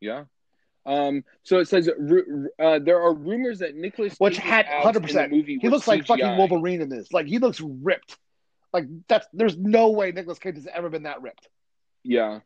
[0.01, 0.25] yeah.
[0.89, 5.31] Um, so it says uh, there are rumors that Nicolas Which Cage's had- 100%.
[5.31, 7.13] movie He looks like fucking Wolverine in this.
[7.13, 8.17] Like he looks ripped.
[8.73, 11.47] Like that's there's no way Nicolas Cage has ever been that ripped.
[12.05, 12.41] Yeah.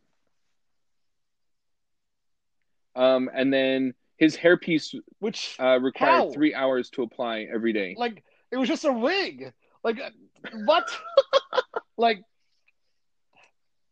[2.95, 6.31] Um, and then his hairpiece Which uh, required How?
[6.33, 7.95] three hours to apply every day.
[7.97, 9.53] like it was just a wig.
[9.83, 10.11] Like uh,
[10.65, 10.91] what?
[11.97, 12.23] like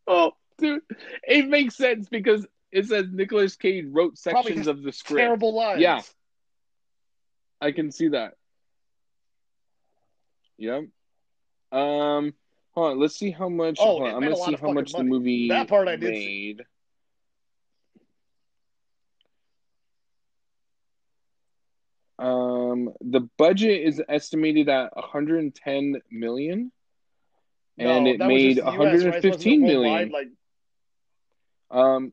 [0.06, 0.82] Oh, dude,
[1.22, 5.20] it makes sense because it says Nicolas Cage wrote sections of the script.
[5.20, 5.80] terrible lines.
[5.80, 6.02] Yeah.
[7.60, 8.34] I can see that.
[10.58, 10.84] Yep.
[11.72, 12.34] Um,
[12.72, 13.00] hold on.
[13.00, 13.78] Let's see how much.
[13.80, 16.58] Oh, I'm made gonna see how much the movie That part I did see.
[22.18, 26.70] Um, the budget is estimated at 110 million,
[27.78, 29.24] and No, it made just the US, right?
[29.24, 30.10] It wasn't 115 worldwide, million.
[30.10, 30.28] Like
[31.70, 32.12] Um.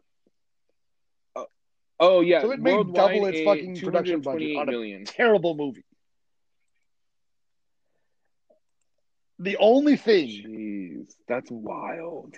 [1.99, 5.05] Oh yeah, So it made double its fucking production budget 228 on a- million.
[5.05, 5.83] terrible movie.
[9.39, 12.35] The only thing Jeez, that's wild.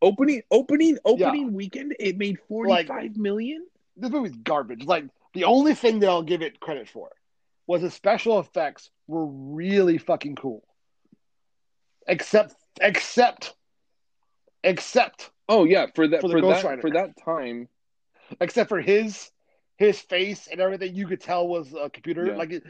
[0.00, 3.66] Opening, opening, opening weekend, it made forty-five million.
[3.96, 4.84] this movie's garbage.
[4.84, 5.04] Like
[5.34, 7.10] the only thing that I'll give it credit for
[7.66, 10.62] was the special effects were really fucking cool.
[12.06, 13.54] Except, except,
[14.64, 16.80] except, Oh yeah, for that For for, that Rider.
[16.80, 17.68] for that time.
[18.40, 19.30] Except for his
[19.76, 22.26] his face and everything, you could tell was a computer.
[22.26, 22.36] Yeah.
[22.36, 22.64] Like it,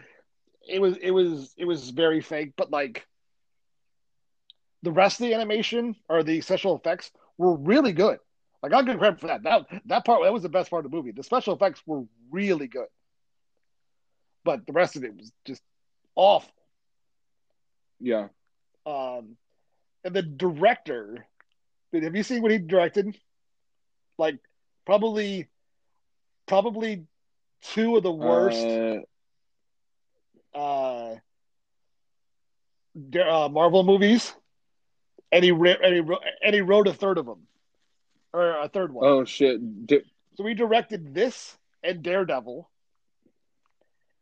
[0.68, 2.52] it was, it was, it was very fake.
[2.56, 3.06] But like
[4.82, 8.18] the rest of the animation or the special effects were really good.
[8.62, 9.42] Like I'll give credit for that.
[9.44, 11.12] That that part that was the best part of the movie.
[11.12, 12.88] The special effects were really good,
[14.44, 15.62] but the rest of it was just
[16.14, 16.52] awful.
[18.00, 18.28] Yeah.
[18.84, 19.36] Um,
[20.04, 21.26] and the director,
[21.92, 23.16] have you seen what he directed?
[24.18, 24.38] Like,
[24.88, 25.46] probably
[26.46, 27.04] probably
[27.60, 28.66] two of the worst
[30.54, 31.16] Uh, uh,
[33.20, 34.32] uh, Marvel movies,
[35.30, 37.46] and he re- and he wrote, and he wrote a third of them,
[38.32, 39.06] or a third one.
[39.06, 39.86] oh shit!
[39.86, 40.00] Di-
[40.36, 42.68] So he directed this and Daredevil,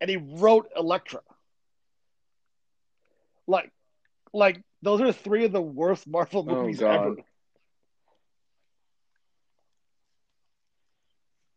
[0.01, 1.21] and he wrote Elektra.
[3.47, 3.71] Like,
[4.33, 6.93] like those are three of the worst Marvel Oh, movies God.
[7.07, 7.17] ever.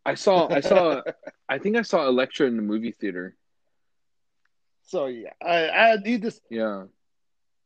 [0.06, 0.48] I saw.
[0.50, 1.02] I saw.
[1.50, 3.36] I think I saw Elektra in the movie theater.
[4.84, 6.40] So yeah, I, I need this.
[6.50, 6.86] Yeah.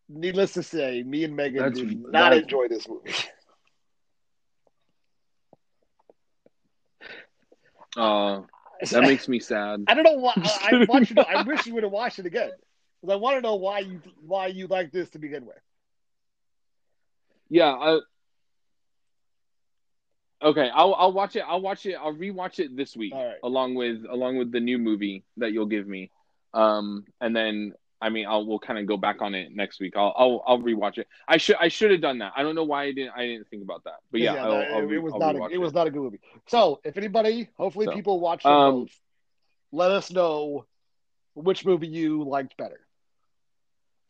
[0.10, 3.14] Needless to say, me and Megan That's- did not enjoy this movie.
[7.96, 8.48] Oh,
[8.92, 9.84] that makes me sad.
[9.88, 10.34] I don't know why.
[10.36, 11.28] I, I want you to.
[11.30, 12.50] I wish you would have watched it again
[13.02, 15.60] because I want to know why you why you like this to begin with.
[17.50, 17.72] Yeah.
[17.72, 18.00] I,
[20.44, 21.44] okay, I'll I'll watch it.
[21.48, 21.96] I'll watch it.
[21.96, 23.36] I'll rewatch it this week, right.
[23.44, 26.12] along with along with the new movie that you'll give me.
[26.54, 27.74] Um, and then
[28.04, 29.94] I mean, I'll we'll kind of go back on it next week.
[29.96, 31.08] I'll I'll I'll rewatch it.
[31.26, 32.34] I should I should have done that.
[32.36, 34.00] I don't know why I didn't I didn't think about that.
[34.12, 35.36] But yeah, I'll, that- I'll it, re- it was I'll not.
[35.36, 36.20] A, rewatch it was not a good movie.
[36.48, 39.00] So, if anybody, hopefully, So, people watch um, both.
[39.72, 40.66] Let us know
[41.34, 42.82] which movie you liked better,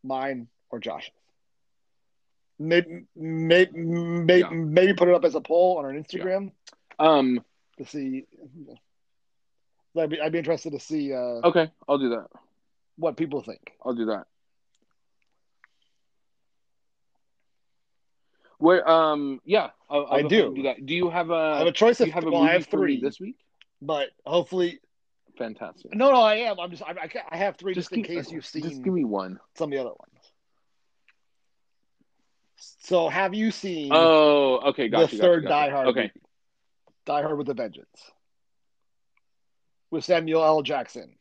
[0.04, 1.12] mine or Josh's.
[2.60, 4.50] Maybe, maybe, maybe, Yeah.
[4.52, 6.52] maybe put it up as a poll on our Instagram
[7.00, 7.44] Um.
[7.78, 8.26] to see.
[9.98, 12.28] I'd be, I'd be interested to see uh, Okay, I'll do that.
[12.98, 13.74] what people think.
[13.84, 14.26] I'll do that.
[18.60, 20.54] Where um yeah, I'll, I'll I do.
[20.56, 20.86] do that.
[20.86, 23.02] Do you have a I have a choice of have a well, I have three,
[23.02, 23.36] this week?
[23.82, 24.80] but hopefully,
[25.38, 25.94] Fantastic.
[25.96, 26.60] no, no, I am.
[26.60, 26.94] I'm just, I,
[27.32, 29.40] I, have three just, in give- case you've seen Just give me one.
[29.58, 30.13] some of the other ones.
[32.80, 35.18] So, have you seen Oh, okay, the gotcha.
[35.18, 35.70] third gotcha, Die.
[35.70, 35.88] Hard?
[35.90, 36.00] Okay.
[36.02, 36.12] movie?
[37.06, 38.12] Die Hard with a Vengeance
[39.92, 40.62] with Samuel L.
[40.62, 41.16] Jackson.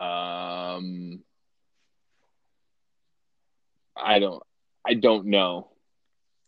[0.00, 1.22] Um
[3.96, 4.42] I don't
[4.86, 5.68] I don't know.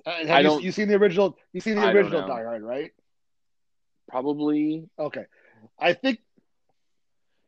[0.06, 1.36] Uh, have I you, don't- you seen the original?
[1.52, 2.26] You seen the I original.
[2.26, 2.92] Die Hard, right?
[4.08, 5.24] Probably Okay,
[5.78, 6.20] I think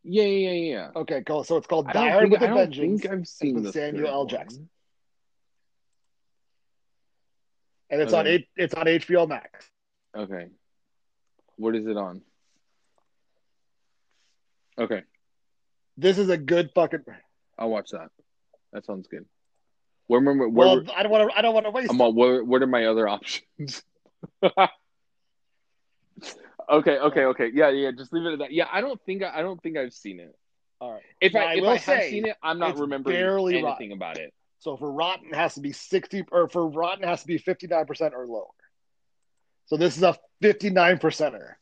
[0.04, 0.90] yeah, yeah, yeah, yeah.
[0.96, 1.44] okay, cool.
[1.44, 3.72] So it's called Die Hard with I a don't Vengeance, think I've seen with the
[3.72, 4.26] Samuel third L.
[4.26, 4.68] Jackson.
[7.92, 8.34] And it's on Okay.
[8.34, 9.70] H- it's on HBO Max.
[10.16, 10.46] Okay.
[11.56, 12.22] What is it on?
[14.78, 15.02] Okay,
[15.98, 17.04] This is a good fucking.
[17.58, 18.08] I'll watch that.
[18.72, 19.26] That sounds good.
[20.06, 21.38] Where, where, where, Well, I don't want to.
[21.38, 21.90] I don't want to waste.
[21.92, 23.82] I'm all, what, what are my other options?
[24.42, 24.62] okay,
[26.70, 27.50] okay, okay.
[27.52, 27.90] Yeah, yeah.
[27.96, 28.52] Just leave it at that.
[28.52, 30.34] Yeah, I don't think I, I don't think I've seen it.
[30.80, 31.02] All right.
[31.20, 33.64] If Now, I, I if will I have say, seen it, I'm not remembering anything
[33.64, 33.92] rotten.
[33.92, 34.32] about it.
[34.62, 37.36] So for rotten it has to be sixty, or for rotten it has to be
[37.36, 38.46] fifty nine percent or lower.
[39.66, 41.54] So this is a fifty nine percenter.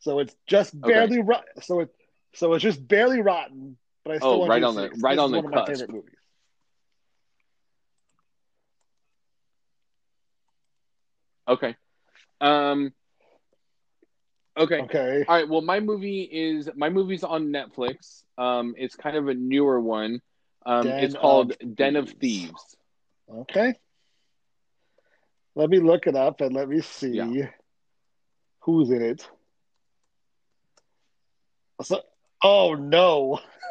[0.00, 1.62] So it's just barely rotten.
[1.62, 1.94] So it
[2.34, 3.78] so it's just barely rotten.
[4.04, 5.56] But I still Oh, want right to on the- right on the one of my
[5.58, 5.70] cusp.
[5.70, 6.18] favorite movies.
[11.46, 11.76] Okay.
[12.40, 12.92] Um.
[14.56, 14.80] Okay.
[14.80, 15.24] Okay.
[15.28, 15.48] All right.
[15.48, 18.22] Well, my movie is my movie's on Netflix.
[18.38, 20.20] Um, it's kind of a newer one.
[20.66, 22.76] Um, Den it's called of Den of Thieves.
[23.30, 23.74] Okay.
[25.54, 27.50] Let me look it up and let me see Yeah.
[28.60, 29.28] who's in it.
[31.82, 32.02] So,
[32.42, 33.40] oh no.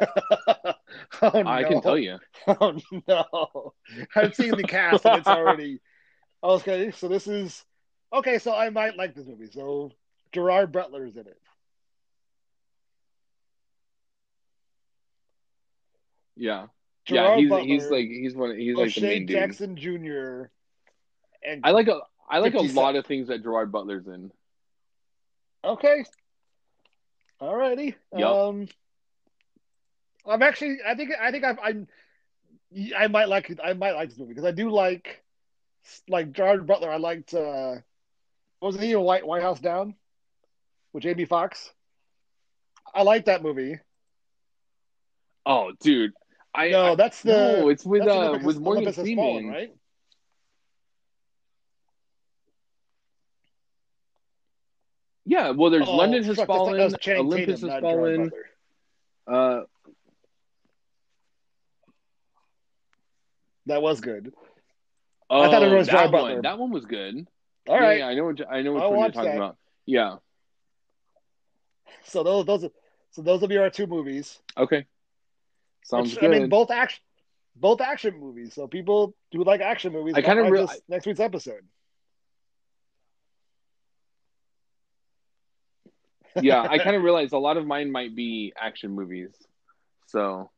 [1.22, 1.42] oh no.
[1.46, 2.18] I can tell you.
[2.46, 2.78] Oh
[3.08, 3.72] no!
[4.14, 5.80] I've seen the cast and it's already
[6.44, 6.90] okay.
[6.90, 7.64] So this is
[8.12, 8.38] okay.
[8.38, 9.50] So I might like this movie.
[9.50, 9.92] So
[10.32, 11.40] Gerard Butler's in it.
[16.36, 16.66] Yeah.
[17.04, 17.36] Gerard yeah.
[17.36, 18.58] He's Butler, he's like he's one.
[18.58, 19.36] He's like the main dude.
[19.36, 20.44] Jackson Jr.
[21.42, 24.30] And I like a I like a 50 lot of things that Gerard Butler's in.
[25.62, 26.04] okay,
[27.40, 27.94] alrighty.
[28.16, 28.34] Yup.
[28.34, 28.68] Um,
[30.26, 30.78] I'm actually.
[30.86, 31.10] I think.
[31.20, 31.58] I think I'm.
[31.62, 31.88] I'm
[32.96, 33.58] I might like.
[33.62, 35.22] I might like this movie because I do like,
[36.08, 36.90] like Gerard Butler.
[36.90, 37.34] I liked.
[37.34, 37.76] uh
[38.60, 39.94] Wasn't he in White White House Down
[40.92, 41.70] with Jamie Foxx?
[42.94, 43.80] I like that movie.
[45.46, 46.12] Oh, dude.
[46.54, 47.32] I No, I- that's the.
[47.32, 49.52] no, it's with uh Olympus- with Morgan Olympus Has Fallen, Freeman.
[49.52, 49.76] right?
[55.26, 58.30] Yeah, well, there's Oh, London has fallen, was Olympus Tatum, has fallen.
[59.26, 59.62] Uh,
[63.66, 64.34] That was good.
[65.30, 66.42] oh, I thought it was that one.
[66.42, 67.26] That one was good.
[67.66, 67.98] All yeah, right.
[68.00, 69.36] yeah, I know what I know what one you're talking that.
[69.36, 69.56] about.
[69.86, 70.16] Yeah.
[72.04, 72.70] So those those
[73.12, 74.38] so those will be our two movies.
[74.58, 74.84] Okay.
[75.84, 76.34] Sounds Which, good.
[76.34, 77.02] I mean, both action,
[77.56, 78.54] both action movies.
[78.54, 80.14] So people do like action movies.
[80.16, 81.62] I might re- next week's episode.
[86.40, 89.30] yeah, I kind of realized a lot of mine might be action movies.
[90.06, 90.50] So,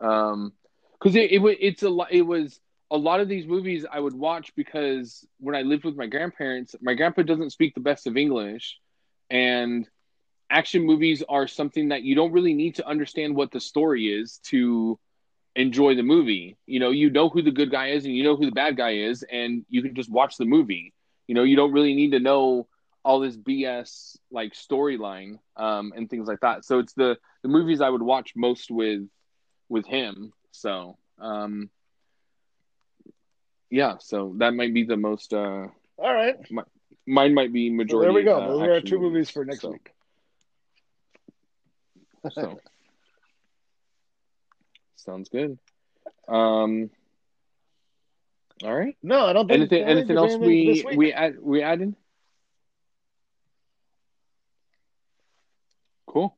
[0.00, 0.52] um,
[0.98, 2.12] because it, it it's a lot.
[2.12, 2.60] It was
[2.90, 6.74] a lot of these movies I would watch because when I lived with my grandparents,
[6.80, 8.78] my grandpa doesn't speak the best of English,
[9.30, 9.88] and
[10.50, 14.38] action movies are something that you don't really need to understand what the story is
[14.44, 14.98] to
[15.56, 16.56] enjoy the movie.
[16.66, 18.76] You know, you know who the good guy is and you know who the bad
[18.76, 20.92] guy is, and you can just watch the movie.
[21.26, 22.68] You know, you don't really need to know
[23.04, 26.64] all this BS like storyline um, and things like that.
[26.64, 29.02] So it's the the movies I would watch most with
[29.68, 30.32] with him.
[30.52, 31.70] So um,
[33.70, 35.32] yeah, so that might be the most.
[35.32, 35.66] Uh,
[35.96, 36.62] all right, my,
[37.06, 38.06] mine might be majority.
[38.06, 38.40] Well, there we go.
[38.40, 39.70] Uh, Those are our two movies, movies for next so.
[39.70, 39.93] week.
[42.32, 42.60] So
[44.96, 45.58] sounds good.
[46.28, 46.90] Um.
[48.62, 48.96] All right.
[49.02, 49.84] No, I don't think anything.
[49.84, 51.94] anything else we we add we added?
[56.06, 56.36] Cool.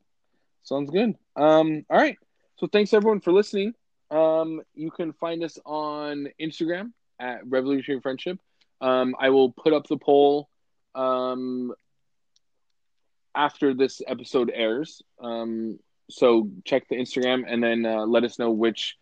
[0.62, 1.16] Sounds good.
[1.36, 1.84] Um.
[1.90, 2.18] All right.
[2.56, 3.74] So thanks everyone for listening.
[4.10, 4.62] Um.
[4.74, 8.38] You can find us on Instagram at Revolutionary Friendship.
[8.80, 9.14] Um.
[9.18, 10.48] I will put up the poll.
[10.94, 11.72] Um.
[13.36, 15.02] After this episode airs.
[15.20, 15.78] Um.
[16.08, 18.96] So check the Instagram and then uh, let us know which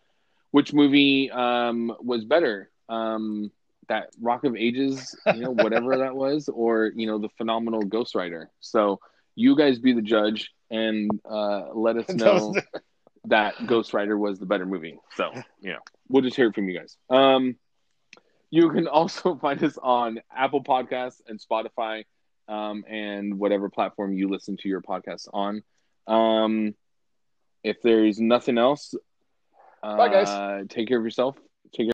[0.51, 3.51] which movie um was better um,
[3.87, 8.15] that Rock of Ages, you know, whatever that was, or you know, the phenomenal Ghost
[8.15, 8.49] Rider.
[8.59, 8.99] So
[9.35, 12.53] you guys be the judge and uh, let us know
[13.25, 14.97] that Ghost Rider was the better movie.
[15.15, 15.31] So
[15.61, 15.79] you know,
[16.09, 16.97] we'll just hear it from you guys.
[17.09, 17.55] Um,
[18.49, 22.05] you can also find us on Apple Podcasts and Spotify,
[22.47, 25.63] um, and whatever platform you listen to your podcasts on.
[26.07, 26.75] Um,
[27.63, 28.93] if there's nothing else,
[29.81, 30.29] Bye, guys.
[30.29, 31.35] Uh, take care of yourself